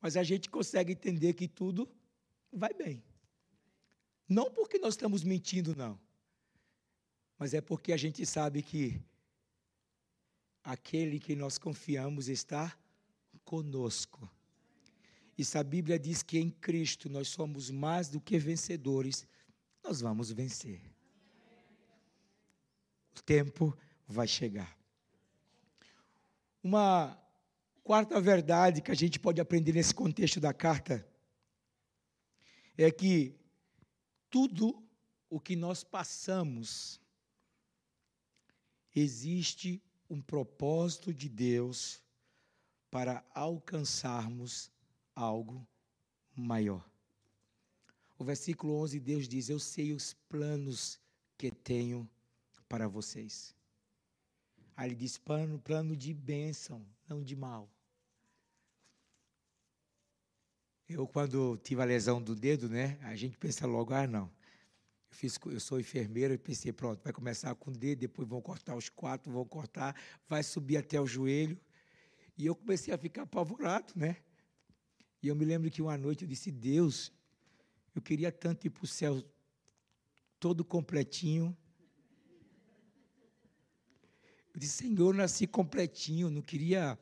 Mas 0.00 0.16
a 0.16 0.22
gente 0.22 0.48
consegue 0.48 0.92
entender 0.92 1.34
que 1.34 1.46
tudo 1.46 1.86
vai 2.50 2.72
bem. 2.72 3.04
Não 4.26 4.50
porque 4.50 4.78
nós 4.78 4.94
estamos 4.94 5.22
mentindo, 5.22 5.76
não. 5.76 6.00
Mas 7.38 7.52
é 7.52 7.60
porque 7.60 7.92
a 7.92 7.98
gente 7.98 8.24
sabe 8.24 8.62
que 8.62 8.98
aquele 10.64 11.20
que 11.20 11.36
nós 11.36 11.58
confiamos 11.58 12.28
está 12.28 12.74
conosco. 13.44 14.26
E 15.36 15.42
a 15.58 15.62
Bíblia 15.62 15.98
diz 15.98 16.22
que 16.22 16.38
em 16.38 16.48
Cristo 16.48 17.10
nós 17.10 17.28
somos 17.28 17.70
mais 17.70 18.08
do 18.08 18.18
que 18.18 18.38
vencedores, 18.38 19.26
nós 19.86 20.00
vamos 20.00 20.32
vencer. 20.32 20.80
O 23.16 23.22
tempo 23.22 23.76
vai 24.06 24.26
chegar. 24.26 24.76
Uma 26.60 27.16
quarta 27.84 28.20
verdade 28.20 28.82
que 28.82 28.90
a 28.90 28.96
gente 28.96 29.20
pode 29.20 29.40
aprender 29.40 29.72
nesse 29.72 29.94
contexto 29.94 30.40
da 30.40 30.52
carta 30.52 31.06
é 32.76 32.90
que 32.90 33.38
tudo 34.28 34.84
o 35.30 35.38
que 35.38 35.54
nós 35.54 35.84
passamos 35.84 37.00
existe 38.92 39.80
um 40.10 40.20
propósito 40.20 41.14
de 41.14 41.28
Deus 41.28 42.02
para 42.90 43.24
alcançarmos 43.32 44.68
algo 45.14 45.64
maior. 46.34 46.95
O 48.18 48.24
versículo 48.24 48.74
11, 48.76 48.98
Deus 49.00 49.28
diz: 49.28 49.48
Eu 49.48 49.58
sei 49.58 49.92
os 49.92 50.14
planos 50.28 50.98
que 51.36 51.50
tenho 51.50 52.08
para 52.68 52.88
vocês. 52.88 53.54
Aí 54.76 54.88
ele 54.88 54.94
diz: 54.94 55.18
plano, 55.18 55.58
plano 55.58 55.96
de 55.96 56.12
bênção, 56.12 56.84
não 57.08 57.22
de 57.22 57.36
mal. 57.36 57.68
Eu, 60.88 61.06
quando 61.06 61.56
tive 61.58 61.82
a 61.82 61.84
lesão 61.84 62.22
do 62.22 62.34
dedo, 62.34 62.68
né, 62.68 62.98
a 63.02 63.16
gente 63.16 63.36
pensa 63.36 63.66
logo: 63.66 63.92
ah, 63.92 64.06
não. 64.06 64.30
Eu, 65.10 65.16
fiz, 65.16 65.38
eu 65.46 65.60
sou 65.60 65.80
enfermeiro 65.80 66.32
e 66.32 66.38
pensei: 66.38 66.72
pronto, 66.72 67.02
vai 67.02 67.12
começar 67.12 67.54
com 67.54 67.70
o 67.70 67.74
dedo, 67.74 68.00
depois 68.00 68.28
vão 68.28 68.40
cortar 68.40 68.76
os 68.76 68.88
quatro, 68.88 69.32
vão 69.32 69.44
cortar, 69.44 69.94
vai 70.28 70.42
subir 70.42 70.76
até 70.76 71.00
o 71.00 71.06
joelho. 71.06 71.58
E 72.38 72.46
eu 72.46 72.54
comecei 72.54 72.92
a 72.92 72.98
ficar 72.98 73.22
apavorado, 73.22 73.92
né? 73.96 74.16
E 75.22 75.28
eu 75.28 75.34
me 75.34 75.44
lembro 75.44 75.70
que 75.70 75.82
uma 75.82 75.96
noite 75.96 76.22
eu 76.22 76.28
disse: 76.28 76.52
Deus, 76.52 77.10
eu 77.98 78.02
queria 78.02 78.30
tanto 78.30 78.66
ir 78.66 78.70
para 78.70 78.84
o 78.84 78.86
céu 78.86 79.24
todo 80.38 80.64
completinho. 80.64 81.56
Eu 84.52 84.60
disse: 84.60 84.84
Senhor, 84.84 85.14
eu 85.14 85.18
nasci 85.18 85.46
completinho, 85.46 86.30
não 86.30 86.42
queria 86.42 86.98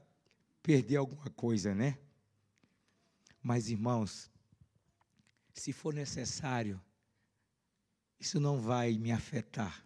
perder 0.62 0.96
alguma 0.96 1.28
coisa, 1.30 1.74
né? 1.74 1.98
Mas, 3.42 3.68
irmãos, 3.68 4.30
se 5.52 5.72
for 5.72 5.92
necessário, 5.92 6.80
isso 8.18 8.38
não 8.40 8.60
vai 8.60 8.96
me 8.96 9.12
afetar, 9.12 9.84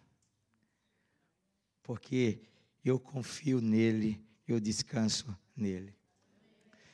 porque 1.83 2.41
eu 2.85 2.99
confio 2.99 3.59
nele, 3.59 4.23
eu 4.47 4.59
descanso 4.59 5.37
nele. 5.55 5.93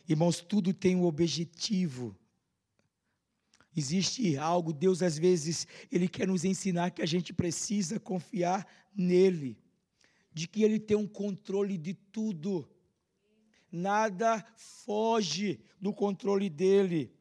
Irmãos, 0.07 0.39
tudo 0.39 0.73
tem 0.73 0.95
um 0.95 1.03
objetivo. 1.03 2.17
Existe 3.75 4.37
algo, 4.37 4.71
Deus 4.71 5.01
às 5.01 5.17
vezes, 5.17 5.67
Ele 5.91 6.07
quer 6.07 6.27
nos 6.27 6.45
ensinar 6.45 6.91
que 6.91 7.01
a 7.01 7.05
gente 7.05 7.33
precisa 7.33 7.99
confiar 7.99 8.65
nele, 8.95 9.57
de 10.33 10.47
que 10.47 10.63
Ele 10.63 10.79
tem 10.79 10.95
um 10.95 11.07
controle 11.07 11.77
de 11.77 11.93
tudo. 11.93 12.67
Nada 13.69 14.45
foge 14.55 15.59
do 15.81 15.93
controle 15.93 16.49
dele. 16.49 17.11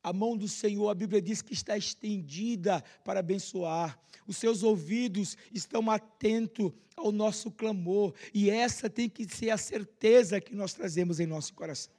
A 0.00 0.12
mão 0.12 0.36
do 0.36 0.48
Senhor, 0.48 0.88
a 0.88 0.94
Bíblia 0.94 1.20
diz 1.20 1.42
que 1.42 1.52
está 1.52 1.76
estendida 1.76 2.82
para 3.04 3.20
abençoar. 3.20 3.98
Os 4.26 4.36
seus 4.36 4.62
ouvidos 4.62 5.36
estão 5.52 5.90
atentos 5.90 6.72
ao 6.96 7.10
nosso 7.10 7.50
clamor. 7.50 8.14
E 8.32 8.50
essa 8.50 8.88
tem 8.88 9.08
que 9.08 9.24
ser 9.24 9.50
a 9.50 9.56
certeza 9.56 10.40
que 10.40 10.54
nós 10.54 10.74
trazemos 10.74 11.18
em 11.18 11.26
nosso 11.26 11.54
coração. 11.54 11.92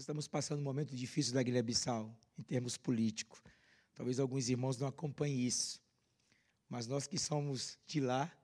Estamos 0.00 0.26
passando 0.26 0.60
um 0.60 0.62
momento 0.62 0.96
difícil 0.96 1.34
da 1.34 1.42
Guiné-Bissau, 1.42 2.10
em 2.38 2.42
termos 2.42 2.78
políticos. 2.78 3.38
Talvez 3.94 4.18
alguns 4.18 4.48
irmãos 4.48 4.78
não 4.78 4.88
acompanhem 4.88 5.46
isso. 5.46 5.78
Mas 6.70 6.86
nós 6.86 7.06
que 7.06 7.18
somos 7.18 7.78
de 7.86 8.00
lá, 8.00 8.34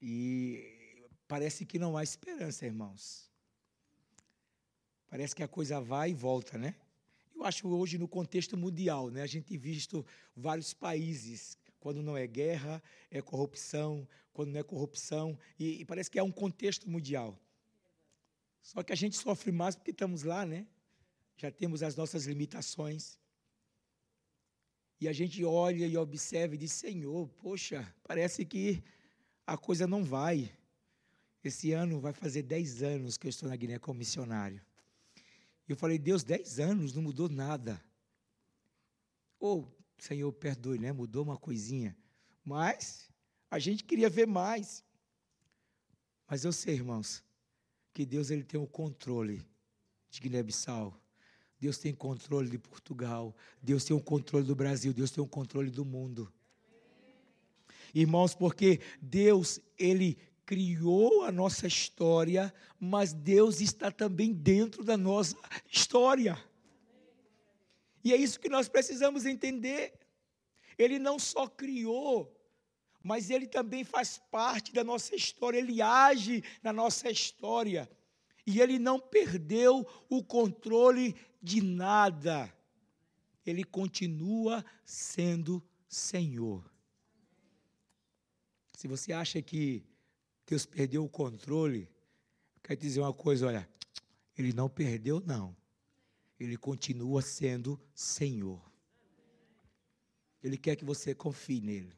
e 0.00 1.06
parece 1.28 1.66
que 1.66 1.78
não 1.78 1.94
há 1.94 2.02
esperança, 2.02 2.64
irmãos. 2.64 3.30
Parece 5.08 5.36
que 5.36 5.42
a 5.42 5.48
coisa 5.48 5.78
vai 5.78 6.12
e 6.12 6.14
volta, 6.14 6.56
né? 6.56 6.74
Eu 7.34 7.44
acho 7.44 7.68
hoje 7.68 7.98
no 7.98 8.08
contexto 8.08 8.56
mundial, 8.56 9.10
né? 9.10 9.20
A 9.20 9.26
gente 9.26 9.44
tem 9.44 9.58
visto 9.58 10.06
vários 10.34 10.72
países, 10.72 11.58
quando 11.78 12.02
não 12.02 12.16
é 12.16 12.26
guerra, 12.26 12.82
é 13.10 13.20
corrupção, 13.20 14.08
quando 14.32 14.52
não 14.52 14.58
é 14.58 14.62
corrupção, 14.62 15.38
e, 15.58 15.82
e 15.82 15.84
parece 15.84 16.10
que 16.10 16.18
é 16.18 16.22
um 16.22 16.32
contexto 16.32 16.88
mundial. 16.88 17.38
Só 18.66 18.82
que 18.82 18.92
a 18.92 18.96
gente 18.96 19.16
sofre 19.16 19.52
mais 19.52 19.76
porque 19.76 19.92
estamos 19.92 20.24
lá, 20.24 20.44
né? 20.44 20.66
Já 21.36 21.52
temos 21.52 21.84
as 21.84 21.94
nossas 21.94 22.26
limitações. 22.26 23.16
E 25.00 25.06
a 25.06 25.12
gente 25.12 25.44
olha 25.44 25.86
e 25.86 25.96
observa 25.96 26.56
e 26.56 26.58
diz: 26.58 26.72
Senhor, 26.72 27.28
poxa, 27.40 27.86
parece 28.02 28.44
que 28.44 28.82
a 29.46 29.56
coisa 29.56 29.86
não 29.86 30.02
vai. 30.02 30.52
Esse 31.44 31.70
ano 31.70 32.00
vai 32.00 32.12
fazer 32.12 32.42
10 32.42 32.82
anos 32.82 33.16
que 33.16 33.28
eu 33.28 33.30
estou 33.30 33.48
na 33.48 33.54
Guiné 33.54 33.78
como 33.78 34.00
missionário. 34.00 34.60
E 35.68 35.70
eu 35.70 35.76
falei: 35.76 35.96
Deus, 35.96 36.24
10 36.24 36.58
anos, 36.58 36.92
não 36.92 37.02
mudou 37.02 37.28
nada. 37.28 37.80
Ou, 39.38 39.62
oh, 39.62 39.82
Senhor, 39.96 40.32
perdoe, 40.32 40.76
né? 40.76 40.90
Mudou 40.90 41.22
uma 41.22 41.38
coisinha. 41.38 41.96
Mas 42.44 43.08
a 43.48 43.60
gente 43.60 43.84
queria 43.84 44.10
ver 44.10 44.26
mais. 44.26 44.84
Mas 46.26 46.44
eu 46.44 46.52
sei, 46.52 46.74
irmãos, 46.74 47.24
que 47.96 48.04
Deus 48.04 48.30
ele 48.30 48.44
tem 48.44 48.60
o 48.60 48.66
controle 48.66 49.42
de 50.10 50.20
Guiné-Bissau. 50.20 50.94
Deus 51.58 51.78
tem 51.78 51.94
controle 51.94 52.50
de 52.50 52.58
Portugal. 52.58 53.34
Deus 53.62 53.84
tem 53.84 53.96
o 53.96 54.02
controle 54.02 54.44
do 54.44 54.54
Brasil. 54.54 54.92
Deus 54.92 55.10
tem 55.10 55.24
o 55.24 55.26
controle 55.26 55.70
do 55.70 55.82
mundo. 55.82 56.30
Irmãos, 57.94 58.34
porque 58.34 58.80
Deus, 59.00 59.58
ele 59.78 60.18
criou 60.44 61.24
a 61.24 61.32
nossa 61.32 61.66
história, 61.66 62.52
mas 62.78 63.14
Deus 63.14 63.62
está 63.62 63.90
também 63.90 64.30
dentro 64.30 64.84
da 64.84 64.98
nossa 64.98 65.34
história. 65.72 66.38
E 68.04 68.12
é 68.12 68.16
isso 68.18 68.38
que 68.38 68.50
nós 68.50 68.68
precisamos 68.68 69.24
entender. 69.24 69.94
Ele 70.76 70.98
não 70.98 71.18
só 71.18 71.48
criou, 71.48 72.35
mas 73.06 73.30
ele 73.30 73.46
também 73.46 73.84
faz 73.84 74.18
parte 74.32 74.72
da 74.72 74.82
nossa 74.82 75.14
história, 75.14 75.58
ele 75.58 75.80
age 75.80 76.42
na 76.60 76.72
nossa 76.72 77.08
história. 77.08 77.88
E 78.44 78.60
ele 78.60 78.80
não 78.80 78.98
perdeu 78.98 79.86
o 80.10 80.24
controle 80.24 81.14
de 81.40 81.62
nada. 81.62 82.52
Ele 83.46 83.62
continua 83.62 84.64
sendo 84.84 85.62
Senhor. 85.88 86.68
Se 88.72 88.88
você 88.88 89.12
acha 89.12 89.40
que 89.40 89.84
Deus 90.44 90.66
perdeu 90.66 91.04
o 91.04 91.08
controle, 91.08 91.88
quero 92.64 92.80
dizer 92.80 93.00
uma 93.00 93.14
coisa, 93.14 93.46
olha, 93.46 93.68
ele 94.36 94.52
não 94.52 94.68
perdeu 94.68 95.22
não. 95.24 95.56
Ele 96.40 96.56
continua 96.56 97.22
sendo 97.22 97.80
Senhor. 97.94 98.60
Ele 100.42 100.58
quer 100.58 100.74
que 100.74 100.84
você 100.84 101.14
confie 101.14 101.60
nele. 101.60 101.96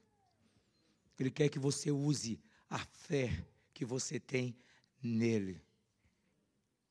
Ele 1.19 1.31
quer 1.31 1.49
que 1.49 1.59
você 1.59 1.91
use 1.91 2.41
a 2.71 2.79
fé 2.79 3.45
que 3.75 3.85
você 3.85 4.21
tem 4.21 4.57
nele. 5.03 5.61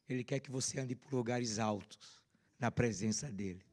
Ele 0.07 0.23
quer 0.23 0.39
que 0.39 0.51
você 0.51 0.79
ande 0.79 0.95
por 0.95 1.13
lugares 1.13 1.59
altos 1.59 2.21
na 2.59 2.71
presença 2.71 3.31
dele. 3.31 3.65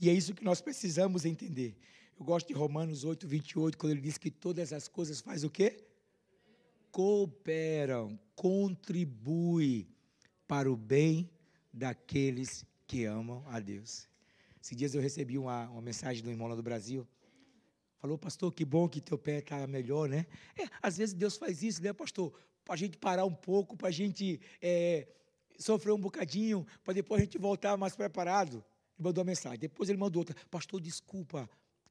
E 0.00 0.08
é 0.08 0.12
isso 0.12 0.34
que 0.34 0.44
nós 0.44 0.60
precisamos 0.60 1.24
entender. 1.24 1.76
Eu 2.18 2.24
gosto 2.24 2.48
de 2.48 2.54
Romanos 2.54 3.04
8, 3.04 3.26
28, 3.26 3.78
quando 3.78 3.92
ele 3.92 4.00
diz 4.00 4.18
que 4.18 4.30
todas 4.30 4.72
as 4.72 4.88
coisas 4.88 5.20
faz 5.20 5.44
o 5.44 5.50
quê? 5.50 5.84
Cooperam, 6.90 8.18
contribuem 8.36 9.88
para 10.46 10.70
o 10.70 10.76
bem 10.76 11.30
daqueles 11.72 12.64
que 12.86 13.04
amam 13.04 13.42
a 13.48 13.58
Deus. 13.58 14.08
Esses 14.62 14.76
dias 14.76 14.94
eu 14.94 15.00
recebi 15.00 15.36
uma, 15.36 15.68
uma 15.68 15.82
mensagem 15.82 16.22
do 16.22 16.30
irmão 16.30 16.46
lá 16.46 16.54
do 16.54 16.62
Brasil. 16.62 17.06
Falou, 18.04 18.18
pastor, 18.18 18.52
que 18.52 18.66
bom 18.66 18.86
que 18.86 19.00
teu 19.00 19.16
pé 19.16 19.38
está 19.38 19.66
melhor, 19.66 20.10
né? 20.10 20.26
É, 20.58 20.68
às 20.82 20.98
vezes 20.98 21.14
Deus 21.14 21.38
faz 21.38 21.62
isso, 21.62 21.82
né, 21.82 21.90
pastor? 21.90 22.38
Para 22.62 22.74
a 22.74 22.76
gente 22.76 22.98
parar 22.98 23.24
um 23.24 23.32
pouco, 23.32 23.78
para 23.78 23.88
a 23.88 23.90
gente 23.90 24.38
é, 24.60 25.08
sofrer 25.58 25.90
um 25.90 25.98
bocadinho, 25.98 26.66
para 26.84 26.92
depois 26.92 27.22
a 27.22 27.24
gente 27.24 27.38
voltar 27.38 27.78
mais 27.78 27.96
preparado. 27.96 28.56
Ele 28.98 29.04
mandou 29.04 29.24
uma 29.24 29.28
mensagem. 29.28 29.58
Depois 29.58 29.88
ele 29.88 29.96
mandou 29.96 30.20
outra. 30.20 30.36
Pastor, 30.50 30.82
desculpa, 30.82 31.48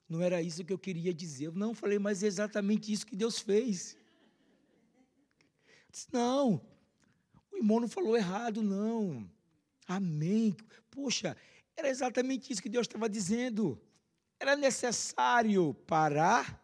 não 0.08 0.22
era 0.22 0.40
isso 0.40 0.64
que 0.64 0.72
eu 0.72 0.78
queria 0.78 1.12
dizer. 1.12 1.46
Eu 1.46 1.54
não 1.54 1.74
falei, 1.74 1.98
mas 1.98 2.22
é 2.22 2.28
exatamente 2.28 2.94
isso 2.94 3.08
que 3.08 3.16
Deus 3.16 3.40
fez. 3.40 3.98
Disse, 5.90 6.06
não, 6.14 6.62
o 7.52 7.58
irmão 7.58 7.80
não 7.80 7.88
falou 7.88 8.16
errado, 8.16 8.62
não. 8.62 9.28
Amém. 9.88 10.56
Poxa, 10.92 11.36
era 11.76 11.90
exatamente 11.90 12.54
isso 12.54 12.62
que 12.62 12.70
Deus 12.70 12.86
estava 12.86 13.10
dizendo. 13.10 13.82
Era 14.44 14.58
necessário 14.58 15.74
parar, 15.88 16.62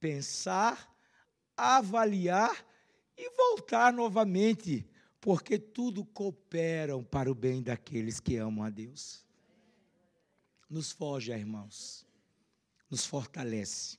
pensar, 0.00 0.92
avaliar 1.56 2.66
e 3.16 3.30
voltar 3.30 3.92
novamente, 3.92 4.84
porque 5.20 5.56
tudo 5.56 6.04
cooperam 6.04 7.04
para 7.04 7.30
o 7.30 7.34
bem 7.36 7.62
daqueles 7.62 8.18
que 8.18 8.36
amam 8.36 8.64
a 8.64 8.68
Deus. 8.68 9.24
Nos 10.68 10.90
forja, 10.90 11.38
irmãos, 11.38 12.04
nos 12.90 13.06
fortalece. 13.06 13.96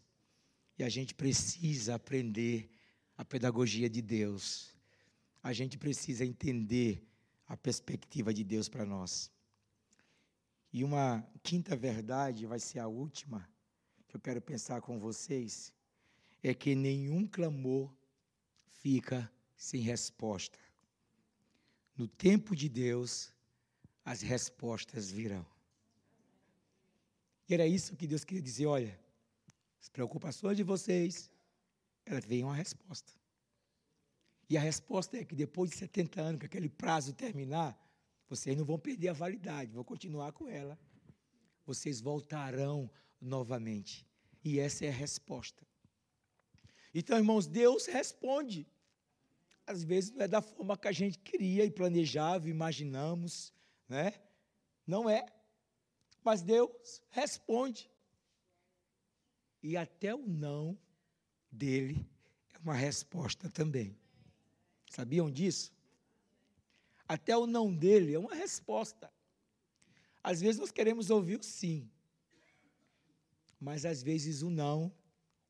E 0.77 0.83
a 0.83 0.89
gente 0.89 1.15
precisa 1.15 1.95
aprender 1.95 2.69
a 3.17 3.23
pedagogia 3.23 3.89
de 3.89 4.01
Deus. 4.01 4.75
A 5.41 5.53
gente 5.53 5.77
precisa 5.77 6.25
entender 6.25 7.01
a 7.47 7.55
perspectiva 7.55 8.33
de 8.33 8.43
Deus 8.43 8.67
para 8.67 8.83
nós. 8.83 9.31
E 10.75 10.83
uma 10.83 11.25
quinta 11.41 11.73
verdade, 11.73 12.45
vai 12.45 12.59
ser 12.59 12.79
a 12.79 12.87
última, 12.89 13.49
que 14.09 14.17
eu 14.17 14.19
quero 14.19 14.41
pensar 14.41 14.81
com 14.81 14.99
vocês, 14.99 15.73
é 16.43 16.53
que 16.53 16.75
nenhum 16.75 17.25
clamor 17.25 17.89
fica 18.81 19.31
sem 19.55 19.79
resposta. 19.79 20.59
No 21.95 22.09
tempo 22.09 22.53
de 22.53 22.67
Deus, 22.67 23.31
as 24.03 24.21
respostas 24.21 25.09
virão. 25.09 25.45
E 27.47 27.53
era 27.53 27.65
isso 27.65 27.95
que 27.95 28.05
Deus 28.05 28.25
queria 28.25 28.43
dizer: 28.43 28.65
olha, 28.65 28.99
as 29.81 29.87
preocupações 29.87 30.57
de 30.57 30.63
vocês, 30.63 31.31
elas 32.05 32.25
vêm 32.25 32.43
uma 32.43 32.53
resposta. 32.53 33.13
E 34.49 34.57
a 34.57 34.59
resposta 34.59 35.15
é 35.15 35.23
que 35.23 35.37
depois 35.37 35.69
de 35.69 35.77
70 35.77 36.21
anos, 36.21 36.39
que 36.41 36.47
aquele 36.47 36.67
prazo 36.67 37.13
terminar, 37.13 37.79
vocês 38.27 38.55
não 38.57 38.65
vão 38.65 38.79
perder 38.79 39.09
a 39.09 39.13
validade, 39.13 39.71
vão 39.71 39.83
continuar 39.83 40.31
com 40.31 40.47
ela. 40.47 40.77
Vocês 41.65 42.01
voltarão 42.01 42.89
novamente. 43.21 44.05
E 44.43 44.59
essa 44.59 44.85
é 44.85 44.89
a 44.89 44.93
resposta. 44.93 45.65
Então, 46.93 47.17
irmãos, 47.17 47.47
Deus 47.47 47.85
responde. 47.87 48.67
Às 49.67 49.83
vezes 49.83 50.11
não 50.11 50.21
é 50.21 50.27
da 50.27 50.41
forma 50.41 50.77
que 50.77 50.87
a 50.87 50.91
gente 50.91 51.17
queria 51.19 51.65
e 51.65 51.71
planejava, 51.71 52.49
imaginamos, 52.49 53.51
né? 53.89 54.13
Não 54.85 55.09
é. 55.09 55.25
Mas 56.23 56.41
Deus 56.41 57.01
responde. 57.09 57.89
E 59.61 59.75
até 59.75 60.13
o 60.13 60.25
não 60.25 60.77
dele 61.51 62.07
é 62.53 62.57
uma 62.59 62.73
resposta 62.73 63.49
também. 63.49 63.97
Sabiam 64.89 65.29
disso? 65.29 65.74
Até 67.07 67.37
o 67.37 67.45
não 67.45 67.73
dele 67.73 68.13
é 68.13 68.19
uma 68.19 68.33
resposta. 68.33 69.11
Às 70.23 70.41
vezes 70.41 70.59
nós 70.59 70.71
queremos 70.71 71.09
ouvir 71.09 71.39
o 71.39 71.43
sim, 71.43 71.89
mas 73.59 73.85
às 73.85 74.01
vezes 74.01 74.41
o 74.41 74.49
não, 74.49 74.91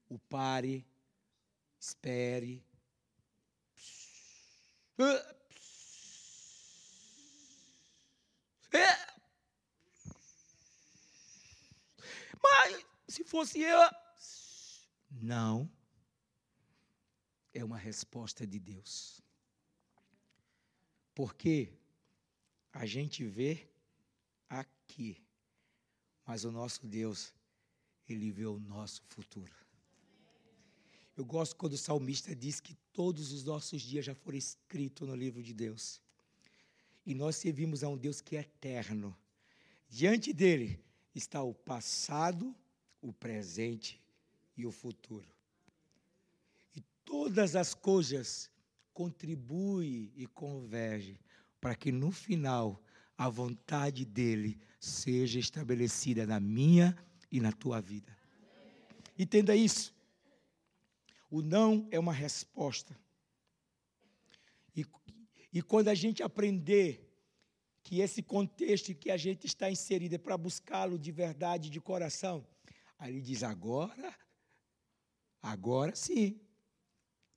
o 0.10 0.20
pare, 0.20 0.86
espere. 1.80 2.64
Mas 12.44 12.86
se 13.08 13.24
fosse 13.24 13.62
eu. 13.62 13.80
Não. 15.10 15.70
É 17.54 17.64
uma 17.64 17.78
resposta 17.78 18.46
de 18.46 18.60
Deus. 18.60 19.25
Porque 21.16 21.70
a 22.74 22.86
gente 22.86 23.24
vê 23.26 23.66
aqui, 24.50 25.18
mas 26.26 26.44
o 26.44 26.52
nosso 26.52 26.86
Deus, 26.86 27.34
ele 28.08 28.30
vê 28.30 28.46
o 28.46 28.60
nosso 28.60 29.02
futuro. 29.08 29.54
Eu 31.16 31.24
gosto 31.24 31.56
quando 31.56 31.74
o 31.74 31.78
salmista 31.78 32.36
diz 32.36 32.60
que 32.60 32.76
todos 32.92 33.32
os 33.32 33.46
nossos 33.46 33.82
dias 33.82 34.04
já 34.04 34.14
foram 34.14 34.38
escritos 34.38 35.08
no 35.08 35.16
livro 35.16 35.42
de 35.42 35.54
Deus. 35.54 36.02
E 37.06 37.16
nós 37.16 37.38
servimos 37.38 37.84
a 37.84 37.88
um 37.88 37.98
Deus 37.98 38.20
que 38.20 38.36
é 38.36 38.42
eterno. 38.42 39.16
Diante 39.88 40.34
dele 40.34 40.84
está 41.14 41.42
o 41.42 41.54
passado, 41.54 42.54
o 43.02 43.14
presente 43.14 44.02
e 44.58 44.66
o 44.66 44.72
futuro. 44.72 45.28
E 46.76 46.82
todas 47.06 47.56
as 47.56 47.74
coisas 47.74 48.50
contribui 48.96 50.14
e 50.16 50.26
converge 50.26 51.20
para 51.60 51.76
que 51.76 51.92
no 51.92 52.12
final 52.12 52.82
a 53.18 53.28
vontade 53.28 54.06
dele 54.06 54.58
seja 54.80 55.38
estabelecida 55.38 56.26
na 56.26 56.40
minha 56.40 56.98
e 57.30 57.42
na 57.42 57.52
tua 57.52 57.82
vida. 57.82 58.18
Entenda 59.20 59.54
isso. 59.54 59.94
O 61.30 61.42
não 61.42 61.88
é 61.92 62.00
uma 62.00 62.14
resposta. 62.14 62.98
E, 64.74 64.86
e 65.52 65.62
quando 65.62 65.90
a 65.90 65.96
gente 65.96 66.24
aprender 66.24 67.06
que 67.84 68.00
esse 68.00 68.24
contexto 68.24 68.94
em 68.94 68.96
que 68.96 69.12
a 69.12 69.18
gente 69.18 69.46
está 69.46 69.70
inserido 69.70 70.16
é 70.16 70.18
para 70.18 70.38
buscá-lo 70.38 70.98
de 70.98 71.12
verdade, 71.12 71.70
de 71.70 71.82
coração, 71.82 72.48
aí 72.98 73.12
ele 73.12 73.22
diz: 73.22 73.44
agora, 73.44 74.16
agora 75.42 75.94
sim, 75.96 76.40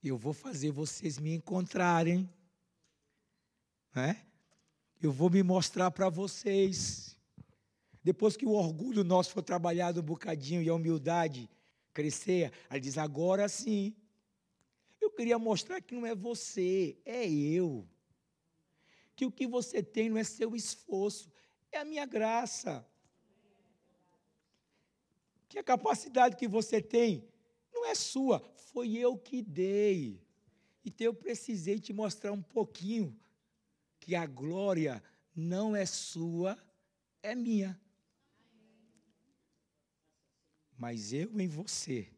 eu 0.07 0.17
vou 0.17 0.31
fazer 0.31 0.71
vocês 0.71 1.17
me 1.17 1.33
encontrarem. 1.33 2.29
Né? 3.93 4.25
Eu 5.01 5.11
vou 5.11 5.29
me 5.29 5.43
mostrar 5.43 5.91
para 5.91 6.09
vocês. 6.09 7.17
Depois 8.01 8.37
que 8.37 8.45
o 8.45 8.51
orgulho 8.51 9.03
nosso 9.03 9.31
for 9.31 9.43
trabalhado 9.43 9.99
um 9.99 10.03
bocadinho 10.03 10.61
e 10.61 10.69
a 10.69 10.73
humildade 10.73 11.49
crescer. 11.93 12.53
Ele 12.71 12.79
diz: 12.79 12.97
agora 12.97 13.49
sim. 13.49 13.93
Eu 15.01 15.11
queria 15.11 15.37
mostrar 15.39 15.81
que 15.81 15.95
não 15.95 16.05
é 16.05 16.15
você, 16.15 16.97
é 17.05 17.27
eu. 17.29 17.87
Que 19.15 19.25
o 19.25 19.31
que 19.31 19.47
você 19.47 19.83
tem 19.83 20.09
não 20.09 20.17
é 20.17 20.23
seu 20.23 20.55
esforço, 20.55 21.29
é 21.71 21.79
a 21.79 21.85
minha 21.85 22.05
graça. 22.05 22.85
Que 25.47 25.57
a 25.59 25.63
capacidade 25.63 26.35
que 26.35 26.47
você 26.47 26.81
tem 26.81 27.27
não 27.73 27.85
é 27.85 27.95
sua, 27.95 28.39
foi 28.71 28.95
eu 28.95 29.17
que 29.17 29.41
dei. 29.41 30.21
Então 30.83 31.05
eu 31.05 31.13
precisei 31.13 31.79
te 31.79 31.93
mostrar 31.93 32.31
um 32.31 32.41
pouquinho 32.41 33.17
que 33.99 34.15
a 34.15 34.25
glória 34.25 35.03
não 35.35 35.75
é 35.75 35.85
sua, 35.85 36.57
é 37.21 37.35
minha. 37.35 37.79
Mas 40.77 41.11
eu 41.11 41.39
em 41.39 41.47
você 41.47 42.09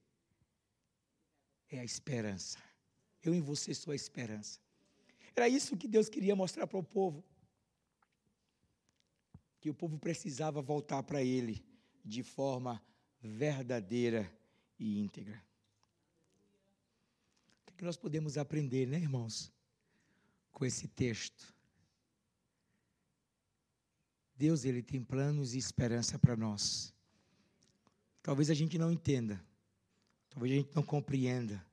é 1.70 1.80
a 1.80 1.84
esperança. 1.84 2.60
Eu 3.24 3.34
em 3.34 3.42
você 3.42 3.74
sou 3.74 3.92
a 3.92 3.96
esperança. 3.96 4.60
Era 5.36 5.48
isso 5.50 5.78
que 5.78 5.88
Deus 5.88 6.10
queria 6.10 6.36
mostrar 6.36 6.68
para 6.68 6.78
o 6.78 6.84
povo. 6.84 7.24
Que 9.60 9.70
o 9.70 9.74
povo 9.74 9.98
precisava 9.98 10.62
voltar 10.62 11.02
para 11.04 11.24
Ele 11.24 11.64
de 12.04 12.24
forma 12.24 12.84
verdadeira 13.20 14.32
e 14.78 15.00
íntegra. 15.00 15.51
Que 17.82 17.86
nós 17.86 17.98
podemos 17.98 18.38
aprender, 18.38 18.86
né, 18.86 18.96
irmãos, 19.00 19.52
com 20.52 20.64
esse 20.64 20.88
texto? 20.88 21.52
Deus, 24.36 24.66
Ele 24.66 24.84
tem 24.84 25.04
planos 25.04 25.56
e 25.56 25.58
esperança 25.58 26.20
para 26.20 26.38
nós. 26.38 26.94
Talvez 28.22 28.52
a 28.52 28.54
gente 28.54 28.78
não 28.78 28.92
entenda, 28.92 29.44
talvez 30.30 30.54
a 30.54 30.58
gente 30.58 30.76
não 30.76 30.84
compreenda, 30.84 31.66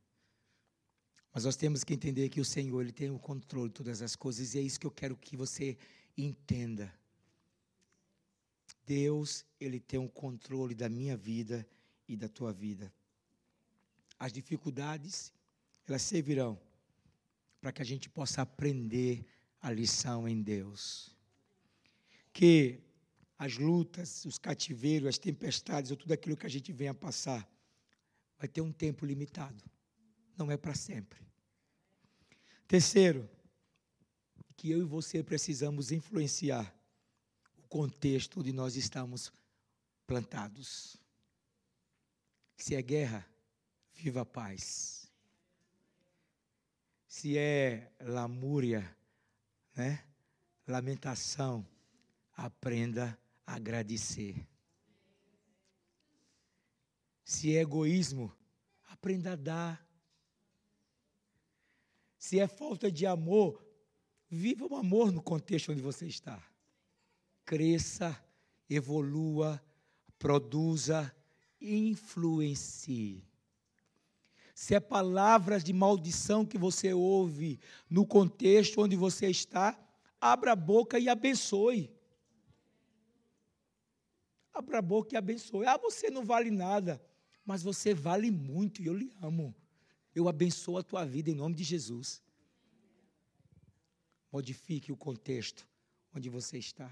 mas 1.31 1.45
nós 1.45 1.57
temos 1.57 1.85
que 1.85 1.93
entender 1.93 2.31
que 2.31 2.41
o 2.41 2.45
Senhor, 2.45 2.81
Ele 2.81 2.91
tem 2.91 3.11
o 3.11 3.19
controle 3.19 3.69
de 3.69 3.75
todas 3.75 4.01
as 4.01 4.17
coisas, 4.17 4.55
e 4.55 4.61
é 4.61 4.63
isso 4.63 4.81
que 4.81 4.87
eu 4.87 4.91
quero 4.91 5.15
que 5.15 5.37
você 5.37 5.77
entenda. 6.17 6.91
Deus, 8.87 9.45
Ele 9.61 9.79
tem 9.79 10.01
o 10.01 10.09
controle 10.09 10.75
da 10.75 10.89
minha 10.89 11.19
vida 11.19 11.69
e 12.09 12.17
da 12.17 12.31
tua 12.31 12.51
vida. 12.51 12.91
As 14.19 14.33
dificuldades, 14.33 15.37
elas 15.93 16.03
servirão 16.03 16.61
para 17.61 17.73
que 17.73 17.83
a 17.83 17.85
gente 17.85 18.09
possa 18.09 18.43
aprender 18.43 19.27
a 19.61 19.71
lição 19.71 20.29
em 20.29 20.43
Deus. 20.43 21.17
Que 22.33 22.81
as 23.39 23.57
lutas, 23.57 24.25
os 24.25 24.39
cativeiros, 24.39 25.09
as 25.09 25.19
tempestades, 25.19 25.91
ou 25.91 25.97
tudo 25.97 26.13
aquilo 26.13 26.37
que 26.37 26.47
a 26.47 26.51
gente 26.51 26.73
venha 26.73 26.95
passar, 26.95 27.49
vai 28.39 28.49
ter 28.49 28.61
um 28.61 28.73
tempo 28.73 29.07
limitado. 29.07 29.65
Não 30.37 30.51
é 30.51 30.57
para 30.57 30.75
sempre. 30.75 31.21
Terceiro, 32.67 33.29
que 34.57 34.71
eu 34.71 34.81
e 34.81 34.85
você 34.85 35.23
precisamos 35.23 35.93
influenciar 35.93 36.75
o 37.57 37.63
contexto 37.69 38.41
onde 38.41 38.53
nós 38.53 38.77
estamos 38.77 39.33
plantados. 40.07 40.97
Se 42.57 42.75
é 42.75 42.83
guerra, 42.83 43.25
viva 43.95 44.23
a 44.23 44.27
paz. 44.27 44.98
Se 47.19 47.37
é 47.37 47.91
lamúria, 48.01 48.97
né? 49.75 50.05
lamentação, 50.69 51.67
aprenda 52.33 53.19
a 53.45 53.57
agradecer. 53.57 54.47
Se 57.25 57.57
é 57.57 57.63
egoísmo, 57.63 58.33
aprenda 58.85 59.33
a 59.33 59.35
dar. 59.35 59.85
Se 62.17 62.39
é 62.39 62.47
falta 62.47 62.89
de 62.89 63.05
amor, 63.05 63.67
viva 64.31 64.65
o 64.67 64.77
amor 64.77 65.11
no 65.11 65.21
contexto 65.21 65.73
onde 65.73 65.83
você 65.83 66.07
está. 66.07 66.41
Cresça, 67.45 68.17
evolua, 68.71 69.61
produza, 70.21 71.13
influencie. 71.61 73.28
Se 74.59 74.75
é 74.75 74.81
palavras 74.81 75.63
de 75.63 75.73
maldição 75.73 76.45
que 76.45 76.59
você 76.59 76.93
ouve 76.93 77.61
no 77.89 78.05
contexto 78.05 78.83
onde 78.83 78.97
você 78.97 79.29
está, 79.29 79.79
abra 80.21 80.51
a 80.51 80.57
boca 80.57 80.99
e 80.99 81.09
abençoe. 81.09 81.89
Abra 84.53 84.81
a 84.81 84.83
boca 84.83 85.15
e 85.15 85.17
abençoe. 85.17 85.65
Ah, 85.65 85.77
você 85.77 86.11
não 86.11 86.25
vale 86.25 86.51
nada, 86.51 87.01
mas 87.47 87.63
você 87.63 87.95
vale 87.95 88.33
muito 88.33 88.83
e 88.83 88.87
eu 88.87 88.95
lhe 88.95 89.13
amo. 89.23 89.55
Eu 90.13 90.29
abençoo 90.29 90.77
a 90.77 90.83
tua 90.83 91.05
vida 91.05 91.31
em 91.31 91.35
nome 91.35 91.55
de 91.55 91.63
Jesus. 91.63 92.21
Modifique 94.33 94.91
o 94.91 94.97
contexto 94.97 95.69
onde 96.13 96.29
você 96.29 96.59
está. 96.59 96.91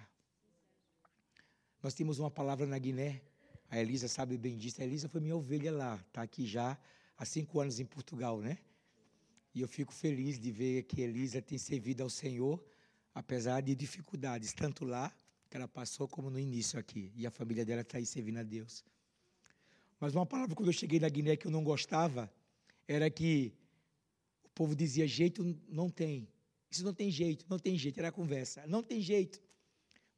Nós 1.83 1.95
temos 1.95 2.21
uma 2.21 2.31
palavra 2.31 2.65
na 2.65 2.79
Guiné, 2.79 3.21
a 3.69 3.81
Elisa 3.81 4.07
sabe 4.07 4.39
bem 4.39 4.57
disso. 4.57 4.81
A 4.81 4.85
Elisa 4.85 5.09
foi 5.09 5.21
minha 5.21 5.37
ovelha 5.37 5.73
lá, 5.73 5.97
está 5.97 6.23
aqui 6.23 6.47
já 6.47 6.79
há 7.17 7.25
cinco 7.25 7.61
anos 7.61 7.81
em 7.81 7.85
Portugal, 7.85 8.41
né? 8.41 8.59
E 9.55 9.61
eu 9.61 9.69
fico 9.69 9.93
feliz 9.93 10.39
de 10.39 10.51
ver 10.51 10.83
que 10.83 11.01
Elisa 11.01 11.41
tem 11.41 11.57
servido 11.57 12.03
ao 12.03 12.11
Senhor, 12.11 12.63
apesar 13.15 13.63
de 13.63 13.75
dificuldades, 13.75 14.53
tanto 14.53 14.85
lá 14.85 15.11
que 15.49 15.57
ela 15.57 15.67
passou, 15.67 16.07
como 16.07 16.29
no 16.29 16.39
início 16.39 16.79
aqui. 16.79 17.11
E 17.17 17.27
a 17.27 17.31
família 17.31 17.65
dela 17.65 17.81
está 17.81 17.99
aí 17.99 18.05
servindo 18.05 18.39
a 18.39 18.43
Deus. 18.43 18.85
Mas 19.99 20.15
uma 20.15 20.27
palavra 20.27 20.55
quando 20.55 20.69
eu 20.69 20.73
cheguei 20.73 21.01
na 21.01 21.09
Guiné 21.09 21.37
que 21.37 21.47
eu 21.47 21.51
não 21.51 21.65
gostava 21.65 22.31
era 22.87 23.09
que 23.11 23.55
o 24.45 24.49
povo 24.51 24.77
dizia: 24.77 25.07
jeito 25.07 25.59
não 25.69 25.89
tem. 25.89 26.29
Isso 26.71 26.85
não 26.85 26.93
tem 26.93 27.11
jeito, 27.11 27.47
não 27.49 27.59
tem 27.59 27.79
jeito. 27.79 27.99
Era 27.99 28.09
a 28.09 28.13
conversa. 28.13 28.67
Não 28.67 28.83
tem 28.83 29.01
jeito. 29.01 29.41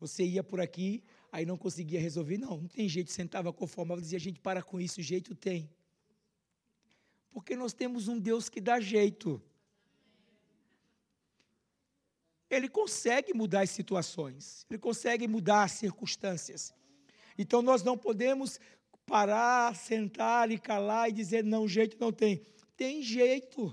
Você 0.00 0.24
ia 0.24 0.42
por 0.42 0.60
aqui, 0.60 1.04
aí 1.30 1.46
não 1.46 1.56
conseguia 1.56 2.00
resolver. 2.00 2.38
Não, 2.38 2.56
não 2.56 2.68
tem 2.68 2.88
jeito. 2.88 3.12
Sentava, 3.12 3.52
conformava, 3.52 4.00
dizia: 4.00 4.18
gente, 4.18 4.40
para 4.40 4.62
com 4.62 4.80
isso, 4.80 5.00
jeito 5.00 5.34
tem. 5.34 5.70
Porque 7.38 7.54
nós 7.54 7.72
temos 7.72 8.08
um 8.08 8.18
Deus 8.18 8.48
que 8.48 8.60
dá 8.60 8.80
jeito. 8.80 9.40
Ele 12.50 12.68
consegue 12.68 13.32
mudar 13.32 13.60
as 13.60 13.70
situações, 13.70 14.66
ele 14.68 14.76
consegue 14.76 15.28
mudar 15.28 15.62
as 15.62 15.70
circunstâncias. 15.70 16.74
Então 17.38 17.62
nós 17.62 17.84
não 17.84 17.96
podemos 17.96 18.58
parar, 19.06 19.76
sentar 19.76 20.50
e 20.50 20.58
calar 20.58 21.10
e 21.10 21.12
dizer 21.12 21.44
não, 21.44 21.68
jeito 21.68 21.96
não 22.00 22.10
tem. 22.10 22.42
Tem 22.76 23.04
jeito. 23.04 23.72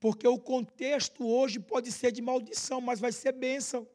Porque 0.00 0.26
o 0.26 0.38
contexto 0.38 1.28
hoje 1.28 1.60
pode 1.60 1.92
ser 1.92 2.10
de 2.10 2.22
maldição, 2.22 2.80
mas 2.80 2.98
vai 2.98 3.12
ser 3.12 3.32
bênção. 3.32 3.86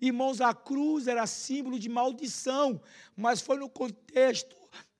Irmãos, 0.00 0.40
a 0.40 0.54
cruz 0.54 1.08
era 1.08 1.26
símbolo 1.26 1.78
de 1.78 1.90
maldição, 1.90 2.80
mas 3.14 3.42
foi 3.42 3.58
no 3.58 3.68
contexto 3.68 4.56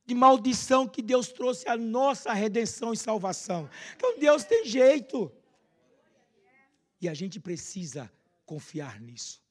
de 0.07 0.15
maldição 0.15 0.87
que 0.87 1.01
Deus 1.01 1.29
trouxe 1.29 1.69
a 1.69 1.77
nossa 1.77 2.33
redenção 2.33 2.93
e 2.93 2.97
salvação. 2.97 3.69
Então 3.97 4.19
Deus 4.19 4.45
tem 4.45 4.65
jeito. 4.67 5.33
E 7.01 7.09
a 7.09 7.15
gente 7.15 7.41
precisa 7.41 8.11
confiar 8.45 9.01
nisso. 9.01 9.43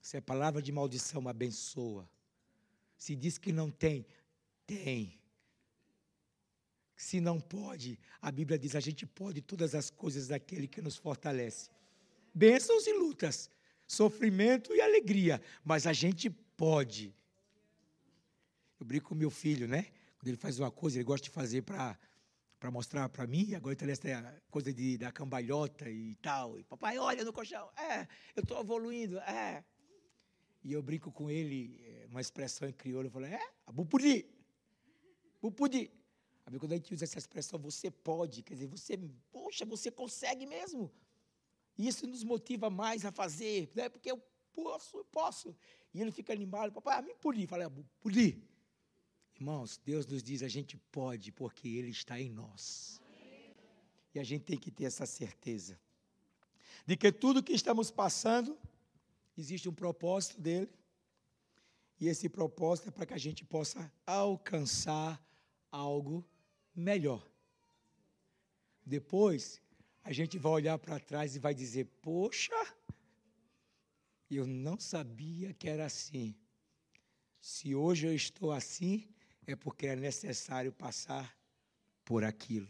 Se 0.00 0.16
é 0.16 0.20
palavra 0.20 0.62
de 0.62 0.72
maldição, 0.72 1.28
abençoa. 1.28 2.08
Se 2.96 3.14
diz 3.14 3.36
que 3.36 3.52
não 3.52 3.70
tem, 3.70 4.06
tem. 4.66 5.18
Se 6.96 7.20
não 7.20 7.40
pode, 7.40 7.98
a 8.20 8.32
Bíblia 8.32 8.58
diz: 8.58 8.74
a 8.74 8.80
gente 8.80 9.06
pode 9.06 9.40
todas 9.40 9.74
as 9.74 9.90
coisas 9.90 10.28
daquele 10.28 10.66
que 10.66 10.80
nos 10.80 10.96
fortalece. 10.96 11.70
Bênçãos 12.34 12.86
e 12.86 12.92
lutas, 12.92 13.50
sofrimento 13.86 14.74
e 14.74 14.80
alegria, 14.80 15.40
mas 15.64 15.86
a 15.86 15.92
gente 15.92 16.28
pode. 16.30 17.14
Eu 18.78 18.86
brinco 18.86 19.08
com 19.08 19.14
meu 19.14 19.30
filho, 19.30 19.66
né? 19.66 19.86
Quando 20.18 20.28
ele 20.28 20.36
faz 20.36 20.58
uma 20.58 20.70
coisa, 20.70 20.96
ele 20.96 21.04
gosta 21.04 21.24
de 21.24 21.30
fazer 21.30 21.62
para 21.62 21.98
para 22.58 22.70
mostrar 22.72 23.08
para 23.08 23.24
mim, 23.26 23.54
agora 23.54 23.76
ele 23.80 23.92
está 23.92 24.34
coisa 24.50 24.72
de, 24.72 24.98
da 24.98 25.12
cambalhota 25.12 25.88
e 25.88 26.16
tal. 26.16 26.58
E, 26.58 26.64
papai, 26.64 26.98
olha 26.98 27.24
no 27.24 27.32
colchão. 27.32 27.70
É, 27.76 28.02
eu 28.34 28.42
estou 28.42 28.60
evoluindo. 28.60 29.18
É. 29.20 29.64
E 30.64 30.72
eu 30.72 30.82
brinco 30.82 31.12
com 31.12 31.30
ele, 31.30 31.80
é, 31.84 32.06
uma 32.10 32.20
expressão 32.20 32.68
em 32.68 32.72
crioulo, 32.72 33.06
eu 33.06 33.12
falo, 33.12 33.26
é, 33.26 33.40
bupudi. 33.72 34.26
Bupudi. 35.40 35.90
Aí, 36.44 36.58
quando 36.58 36.72
a 36.72 36.76
gente 36.76 36.92
usa 36.92 37.04
essa 37.04 37.18
expressão, 37.18 37.58
você 37.60 37.90
pode, 37.90 38.42
quer 38.42 38.54
dizer, 38.54 38.66
você, 38.66 38.98
poxa, 39.30 39.64
você 39.64 39.90
consegue 39.90 40.44
mesmo. 40.44 40.90
Isso 41.78 42.06
nos 42.08 42.24
motiva 42.24 42.68
mais 42.68 43.04
a 43.04 43.12
fazer, 43.12 43.70
né? 43.74 43.88
porque 43.88 44.10
eu 44.10 44.20
posso, 44.52 44.96
eu 44.96 45.04
posso. 45.04 45.54
E 45.94 46.00
ele 46.00 46.10
fica 46.10 46.32
animado, 46.32 46.72
papai, 46.72 47.02
mim 47.02 47.14
pudi. 47.20 47.46
Fala, 47.46 47.70
pudi. 48.00 48.42
Irmãos, 49.40 49.80
Deus 49.84 50.04
nos 50.04 50.20
diz 50.20 50.42
a 50.42 50.48
gente 50.48 50.76
pode 50.90 51.30
porque 51.30 51.68
Ele 51.68 51.90
está 51.90 52.20
em 52.20 52.28
nós. 52.28 53.00
E 54.12 54.18
a 54.18 54.24
gente 54.24 54.42
tem 54.42 54.58
que 54.58 54.70
ter 54.70 54.84
essa 54.84 55.06
certeza 55.06 55.78
de 56.84 56.96
que 56.96 57.12
tudo 57.12 57.42
que 57.42 57.52
estamos 57.52 57.90
passando 57.90 58.58
existe 59.36 59.68
um 59.68 59.74
propósito 59.74 60.40
dele. 60.40 60.72
E 62.00 62.08
esse 62.08 62.28
propósito 62.28 62.88
é 62.88 62.90
para 62.90 63.06
que 63.06 63.14
a 63.14 63.18
gente 63.18 63.44
possa 63.44 63.92
alcançar 64.04 65.22
algo 65.70 66.26
melhor. 66.74 67.24
Depois, 68.84 69.60
a 70.02 70.12
gente 70.12 70.38
vai 70.38 70.52
olhar 70.52 70.78
para 70.78 70.98
trás 70.98 71.36
e 71.36 71.38
vai 71.38 71.54
dizer: 71.54 71.84
Poxa, 72.00 72.58
eu 74.30 74.46
não 74.46 74.80
sabia 74.80 75.52
que 75.52 75.68
era 75.68 75.86
assim. 75.86 76.34
Se 77.40 77.74
hoje 77.74 78.06
eu 78.06 78.14
estou 78.14 78.50
assim, 78.50 79.06
é 79.48 79.56
porque 79.56 79.86
é 79.86 79.96
necessário 79.96 80.70
passar 80.70 81.34
por 82.04 82.22
aquilo. 82.22 82.68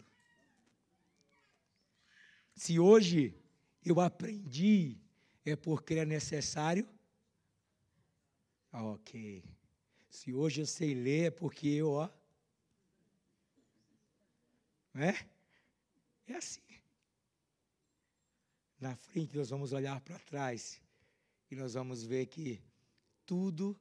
Se 2.54 2.78
hoje 2.78 3.34
eu 3.84 4.00
aprendi, 4.00 4.96
é 5.44 5.56
porque 5.56 5.94
é 5.94 6.04
necessário. 6.04 6.88
Ok. 8.72 9.42
Se 10.08 10.32
hoje 10.32 10.60
eu 10.60 10.66
sei 10.66 10.94
ler, 10.94 11.26
é 11.26 11.30
porque 11.32 11.66
eu, 11.66 11.90
ó. 11.90 12.08
É? 14.94 15.26
É 16.28 16.36
assim. 16.36 16.60
Na 18.78 18.94
frente 18.94 19.36
nós 19.36 19.50
vamos 19.50 19.72
olhar 19.72 20.00
para 20.00 20.18
trás 20.20 20.80
e 21.50 21.56
nós 21.56 21.74
vamos 21.74 22.04
ver 22.04 22.26
que 22.26 22.62
tudo 23.26 23.76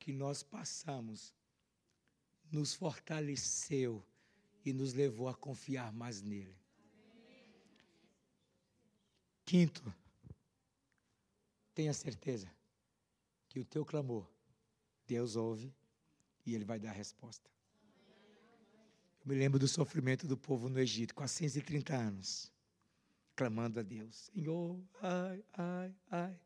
que 0.00 0.12
nós 0.12 0.42
passamos 0.42 1.32
nos 2.50 2.74
fortaleceu 2.74 4.04
e 4.64 4.72
nos 4.72 4.92
levou 4.92 5.28
a 5.28 5.34
confiar 5.34 5.92
mais 5.92 6.22
nele. 6.22 6.56
Quinto, 9.44 9.82
tenha 11.74 11.92
certeza 11.92 12.50
que 13.48 13.58
o 13.58 13.64
teu 13.64 13.84
clamor, 13.84 14.28
Deus 15.06 15.34
ouve 15.34 15.74
e 16.46 16.54
ele 16.54 16.64
vai 16.64 16.78
dar 16.78 16.90
a 16.90 16.94
resposta. 16.94 17.50
Eu 19.20 19.26
me 19.26 19.34
lembro 19.34 19.58
do 19.58 19.68
sofrimento 19.68 20.26
do 20.26 20.36
povo 20.36 20.68
no 20.68 20.78
Egito, 20.78 21.14
430 21.14 21.94
anos, 21.94 22.52
clamando 23.34 23.80
a 23.80 23.82
Deus: 23.82 24.30
Senhor, 24.32 24.80
ai, 25.02 25.44
ai, 25.52 25.94
ai. 26.10 26.40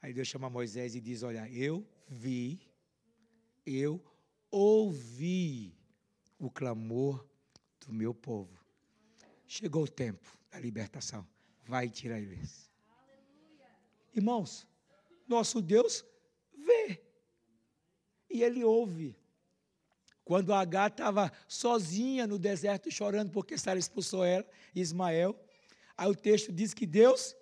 Aí 0.00 0.12
Deus 0.12 0.28
chama 0.28 0.48
Moisés 0.48 0.94
e 0.94 1.00
diz: 1.00 1.22
Olha, 1.22 1.48
eu 1.50 1.86
vi, 2.06 2.60
eu 3.66 3.94
ouvi 3.94 4.17
o 6.38 6.50
clamor 6.50 7.26
do 7.86 7.92
meu 7.92 8.14
povo. 8.14 8.58
Chegou 9.46 9.84
o 9.84 9.88
tempo 9.88 10.38
da 10.50 10.58
libertação. 10.58 11.26
Vai 11.66 11.88
tirar 11.88 12.18
eles. 12.18 12.70
Irmãos, 14.14 14.66
nosso 15.26 15.60
Deus 15.60 16.04
vê. 16.56 17.02
E 18.30 18.42
ele 18.42 18.64
ouve. 18.64 19.16
Quando 20.24 20.52
Agar 20.52 20.90
estava 20.90 21.32
sozinha 21.46 22.26
no 22.26 22.38
deserto 22.38 22.90
chorando 22.90 23.30
porque 23.30 23.56
Sara 23.56 23.78
expulsou 23.78 24.24
ela, 24.24 24.46
Ismael, 24.74 25.38
aí 25.96 26.10
o 26.10 26.14
texto 26.14 26.52
diz 26.52 26.74
que 26.74 26.86
Deus 26.86 27.34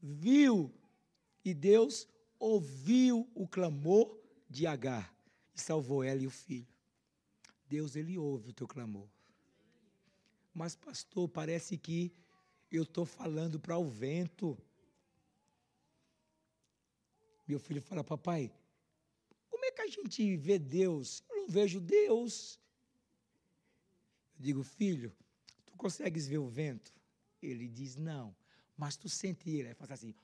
viu 0.00 0.74
e 1.44 1.54
Deus 1.54 2.08
ouviu 2.38 3.30
o 3.34 3.46
clamor 3.46 4.18
de 4.50 4.66
Agar 4.66 5.15
e 5.56 5.60
salvou 5.60 6.04
ela 6.04 6.22
e 6.22 6.26
o 6.26 6.30
filho. 6.30 6.68
Deus, 7.68 7.96
ele 7.96 8.16
ouve 8.18 8.50
o 8.50 8.52
teu 8.52 8.68
clamor. 8.68 9.08
Mas, 10.54 10.76
pastor, 10.76 11.28
parece 11.28 11.76
que 11.76 12.12
eu 12.70 12.82
estou 12.82 13.04
falando 13.04 13.58
para 13.58 13.76
o 13.76 13.88
vento. 13.88 14.56
Meu 17.48 17.58
filho 17.58 17.80
fala, 17.80 18.04
papai, 18.04 18.52
como 19.48 19.64
é 19.64 19.70
que 19.70 19.82
a 19.82 19.88
gente 19.88 20.36
vê 20.36 20.58
Deus? 20.58 21.24
Eu 21.28 21.36
não 21.36 21.48
vejo 21.48 21.80
Deus. 21.80 22.60
Eu 24.38 24.44
digo, 24.44 24.62
filho, 24.62 25.14
tu 25.64 25.76
consegues 25.76 26.28
ver 26.28 26.38
o 26.38 26.48
vento? 26.48 26.92
Ele 27.42 27.66
diz, 27.68 27.96
não. 27.96 28.36
Mas 28.76 28.96
tu 28.96 29.08
sente 29.08 29.50
ele. 29.50 29.68
Aí 29.68 29.74
faz 29.74 29.90
assim, 29.90 30.14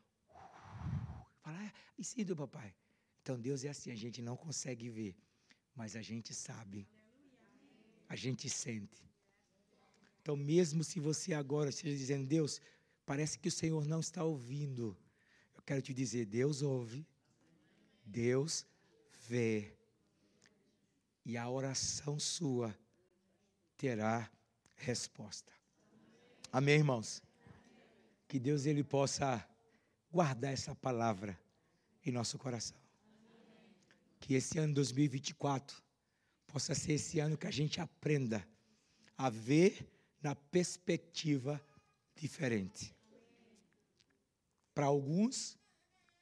Fala, 1.42 1.58
ah, 1.58 1.72
e 1.98 2.04
sim 2.04 2.24
papai. 2.24 2.72
Então 3.22 3.40
Deus 3.40 3.64
é 3.64 3.68
assim, 3.68 3.92
a 3.92 3.96
gente 3.96 4.20
não 4.20 4.36
consegue 4.36 4.90
ver, 4.90 5.16
mas 5.76 5.94
a 5.94 6.02
gente 6.02 6.34
sabe. 6.34 6.88
A 8.08 8.16
gente 8.16 8.50
sente. 8.50 9.02
Então, 10.20 10.36
mesmo 10.36 10.84
se 10.84 11.00
você 11.00 11.32
agora 11.32 11.70
esteja 11.70 11.96
dizendo, 11.96 12.26
Deus, 12.26 12.60
parece 13.06 13.38
que 13.38 13.48
o 13.48 13.52
Senhor 13.52 13.86
não 13.86 14.00
está 14.00 14.22
ouvindo, 14.22 14.96
eu 15.54 15.62
quero 15.62 15.80
te 15.80 15.94
dizer, 15.94 16.26
Deus 16.26 16.62
ouve, 16.62 17.06
Deus 18.04 18.66
vê, 19.28 19.72
e 21.24 21.36
a 21.36 21.48
oração 21.48 22.18
sua 22.18 22.76
terá 23.76 24.30
resposta. 24.76 25.52
Amém, 26.52 26.76
irmãos? 26.76 27.22
Que 28.28 28.38
Deus 28.38 28.66
ele 28.66 28.84
possa 28.84 29.48
guardar 30.10 30.52
essa 30.52 30.74
palavra 30.74 31.38
em 32.04 32.12
nosso 32.12 32.38
coração. 32.38 32.81
Que 34.22 34.34
esse 34.34 34.56
ano 34.56 34.72
2024 34.74 35.82
possa 36.46 36.74
ser 36.74 36.92
esse 36.92 37.18
ano 37.18 37.36
que 37.36 37.46
a 37.46 37.50
gente 37.50 37.80
aprenda 37.80 38.46
a 39.18 39.28
ver 39.28 39.84
na 40.22 40.34
perspectiva 40.36 41.60
diferente. 42.14 42.94
Para 44.72 44.86
alguns, 44.86 45.58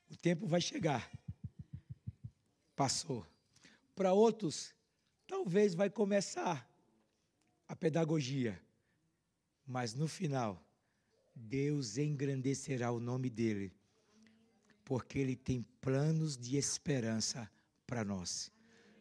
o 0.08 0.16
tempo 0.16 0.46
vai 0.46 0.62
chegar. 0.62 1.10
Passou. 2.74 3.26
Para 3.94 4.14
outros, 4.14 4.74
talvez 5.26 5.74
vai 5.74 5.90
começar 5.90 6.66
a 7.68 7.76
pedagogia. 7.76 8.58
Mas 9.66 9.92
no 9.92 10.08
final, 10.08 10.64
Deus 11.36 11.98
engrandecerá 11.98 12.90
o 12.90 12.98
nome 12.98 13.28
dele 13.28 13.70
porque 14.90 15.20
Ele 15.20 15.36
tem 15.36 15.62
planos 15.80 16.36
de 16.36 16.56
esperança 16.56 17.48
para 17.90 18.04
nós. 18.04 18.52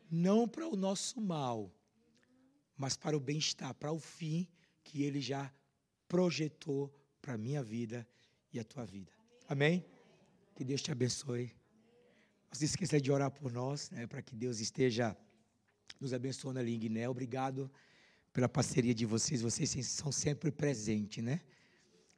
Não 0.09 0.47
para 0.47 0.67
o 0.67 0.75
nosso 0.75 1.21
mal, 1.21 1.71
mas 2.75 2.97
para 2.97 3.15
o 3.15 3.19
bem-estar, 3.19 3.73
para 3.75 3.91
o 3.91 3.99
fim 3.99 4.47
que 4.83 5.03
Ele 5.03 5.21
já 5.21 5.43
projetou 6.07 6.81
para 7.21 7.35
a 7.35 7.37
minha 7.37 7.61
vida 7.61 8.07
e 8.51 8.59
a 8.59 8.63
tua 8.63 8.85
vida. 8.85 9.11
Amém? 9.47 9.85
Que 10.55 10.63
Deus 10.63 10.81
te 10.81 10.91
abençoe. 10.91 11.53
Não 12.49 12.55
se 12.59 12.65
esqueça 12.65 12.99
de 12.99 13.11
orar 13.11 13.29
por 13.29 13.51
nós, 13.51 13.91
né, 13.91 14.07
para 14.07 14.23
que 14.23 14.35
Deus 14.35 14.59
esteja 14.59 15.15
nos 16.01 16.11
abençoando 16.11 16.57
ali 16.59 16.73
em 16.73 16.79
Guiné. 16.79 17.07
Obrigado 17.07 17.71
pela 18.33 18.49
parceria 18.49 18.95
de 18.95 19.05
vocês. 19.05 19.43
Vocês 19.43 19.69
são 19.85 20.11
sempre 20.11 20.51
presentes, 20.51 21.23
né? 21.23 21.41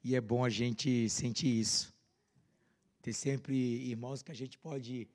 E 0.04 0.16
é 0.16 0.22
bom 0.22 0.46
a 0.46 0.50
gente 0.50 1.10
sentir 1.10 1.60
isso 1.60 1.94
ter 3.02 3.14
sempre 3.14 3.56
irmãos 3.56 4.22
que 4.22 4.32
a 4.32 4.36
gente 4.36 4.58
pode 4.60 5.08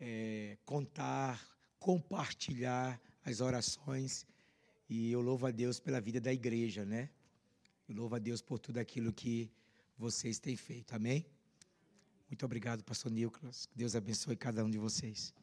é, 0.00 0.56
contar, 0.64 1.46
compartilhar 1.78 3.00
as 3.24 3.40
orações. 3.40 4.26
E 4.88 5.12
eu 5.12 5.20
louvo 5.20 5.46
a 5.46 5.50
Deus 5.50 5.78
pela 5.78 6.00
vida 6.00 6.20
da 6.20 6.32
igreja, 6.32 6.84
né? 6.84 7.10
Eu 7.88 7.94
louvo 7.94 8.16
a 8.16 8.18
Deus 8.18 8.40
por 8.40 8.58
tudo 8.58 8.78
aquilo 8.78 9.12
que 9.12 9.50
vocês 9.96 10.38
têm 10.38 10.56
feito. 10.56 10.94
Amém? 10.94 11.26
Muito 12.28 12.44
obrigado, 12.44 12.82
pastor 12.82 13.12
Nicolas. 13.12 13.68
Deus 13.74 13.94
abençoe 13.94 14.36
cada 14.36 14.64
um 14.64 14.70
de 14.70 14.78
vocês. 14.78 15.34